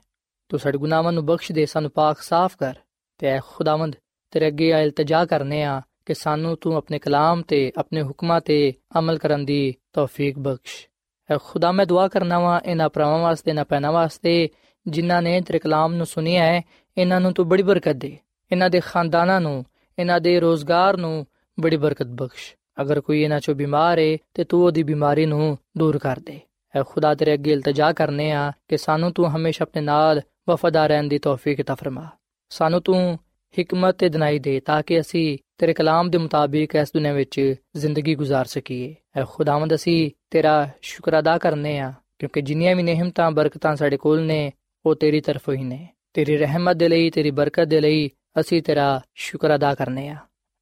[0.49, 2.75] ਤੂੰ ਸਾਡੇ ਗੁਨਾਹਾਂ ਨੂੰ ਬਖਸ਼ ਦੇ, ਸਾਨੂੰ ਪਾਕ ਸਾਫ਼ ਕਰ।
[3.17, 3.95] ਤੇ ਐ ਖੁਦਾਵੰਦ,
[4.31, 8.73] ਤੇਰੇ ਅੱਗੇ ਆ ਇਲਤਜਾ ਕਰਨੇ ਆ ਕਿ ਸਾਨੂੰ ਤੂੰ ਆਪਣੇ ਕਲਾਮ ਤੇ, ਆਪਣੇ ਹੁਕਮਾਂ ਤੇ
[8.99, 10.87] ਅਮਲ ਕਰਨ ਦੀ ਤੌਫੀਕ ਬਖਸ਼।
[11.31, 14.49] ਐ ਖੁਦਾ, ਮੈਂ ਦੁਆ ਕਰਨਾ ਵਾਂ ਇਹਨਾਂ ਭਰਾਵਾਂ ਵਾਸਤੇ ਨਾ ਪੈਣਾ ਵਾਸਤੇ,
[14.87, 16.61] ਜਿਨ੍ਹਾਂ ਨੇ ਤੇਰੇ ਕਲਾਮ ਨੂੰ ਸੁਨਿਆ ਹੈ,
[16.97, 18.17] ਇਹਨਾਂ ਨੂੰ ਤੂੰ ਬੜੀ ਬਰਕਤ ਦੇ।
[18.51, 19.65] ਇਹਨਾਂ ਦੇ ਖਾਨਦਾਨਾਂ ਨੂੰ,
[19.99, 21.27] ਇਹਨਾਂ ਦੇ ਰੋਜ਼ਗਾਰ ਨੂੰ
[21.59, 25.98] ਬੜੀ ਬਰਕਤ ਬਖਸ਼। ਅਗਰ ਕੋਈ ਇਹਨਾਂ ਚੋਂ ਬਿਮਾਰ ਹੈ ਤੇ ਤੂੰ ਉਹਦੀ ਬਿਮਾਰੀ ਨੂੰ ਦੂਰ
[25.98, 26.40] ਕਰ ਦੇ
[26.76, 31.08] ਐ ਖੁਦਾ ਤੇਰੇ ਅੱਗੇ ਇਲਤਜਾ ਕਰਨੇ ਆ ਕਿ ਸਾਨੂੰ ਤੂੰ ਹਮੇਸ਼ਾ ਆਪਣੇ ਨਾਲ ਵਫਾਦਾਰ ਰਹਿਣ
[31.08, 32.08] ਦੀ ਤੌਫੀਕ عطا ਫਰਮਾ
[32.50, 33.18] ਸਾਨੂੰ ਤੂੰ
[33.54, 38.16] ਹਕਮਤ ਤੇ ਦਿਨਾਈ ਦੇ ਤਾਂ ਕਿ ਅਸੀਂ ਤੇਰੇ ਕਲਾਮ ਦੇ ਮੁਤਾਬਿਕ ਇਸ ਦੁਨੀਆਂ ਵਿੱਚ ਜ਼ਿੰਦਗੀ
[38.16, 43.76] گزار ਸਕੀਏ ਐ ਖੁਦਾਵੰਦ ਅਸੀਂ ਤੇਰਾ ਸ਼ੁਕਰ ਅਦਾ ਕਰਨੇ ਆ ਕਿਉਂਕਿ ਜਿੰਨੀਆਂ ਵੀ ਨਿਹਮਤਾਂ ਬਰਕਤਾਂ
[43.76, 44.52] ਸਾਡੇ ਕੋਲ ਨੇ
[44.84, 49.00] ਉਹ ਤੇਰੀ ਤਰਫੋਂ ਹੀ ਨੇ ਤੇਰੀ ਰਹਿਮਤ ਦੇ ਲਈ ਤੇਰੀ ਬਰਕਤ ਦੇ ਲਈ ਅਸੀਂ ਤੇਰਾ
[49.14, 50.16] ਸ਼ੁਕਰ ਅਦਾ ਕਰਨੇ ਆ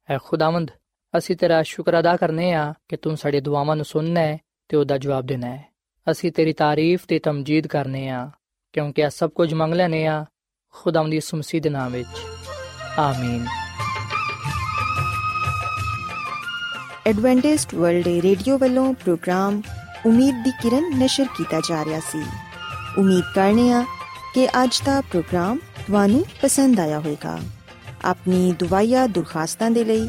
[0.09, 0.71] ਐ ਖੁਦਾਵੰਦ
[1.18, 4.98] ਅਸੀਂ ਤੇਰਾ ਸ਼ੁਕਰ ਅਦਾ ਕਰਨੇ ਆ ਕਿ ਤੂੰ ਸਾਡੇ ਦੁਆਵਾਂ ਨੂੰ ਸੁਣਨਾ ਹੈ ਤੇ ਉਹਦਾ
[4.98, 5.64] ਜਵਾਬ ਦੇਣਾ ਹੈ
[6.10, 8.30] ਅਸੀਂ ਤੇਰੀ ਤਾਰੀਫ ਤੇ ਤਮਜੀਦ ਕਰਨੇ ਆ,
[8.72, 10.24] ਕਿਉਂਕਿ ਇਹ ਸਭ ਕੁਝ ਮੰਗ ਲੈਨੇ ਆ,
[10.70, 12.08] ਖੁਦਾਵੰਦ ਦੀ ਮਸੀਹ ਦੇ ਨਾਮ ਵਿੱਚ।
[12.98, 13.46] ਆਮੀਨ।
[17.06, 19.62] ਐਡਵੈਂਟਿਸਟ ਵਰਲਡ ਰੇਡੀਓ ਵੱਲੋਂ ਪ੍ਰੋਗਰਾਮ
[20.06, 22.24] ਉਮੀਦ ਦੀ ਕਿਰਨ ਨਿਸ਼ਰ ਕੀਤਾ ਜਾ ਰਿਹਾ ਸੀ।
[22.98, 23.84] ਉਮੀਦ ਕਰਨੇ ਆ
[24.34, 27.38] ਕਿ ਅੱਜ ਦਾ ਪ੍ਰੋਗਰਾਮ ਤੁਹਾਨੂੰ ਪਸੰਦ ਆਇਆ ਹੋਵੇਗਾ।
[28.04, 30.08] ਆਪਣੀ ਦੁਆਇਆ ਦੁਰਖਾਸਤਾਂ ਦੇ ਲਈ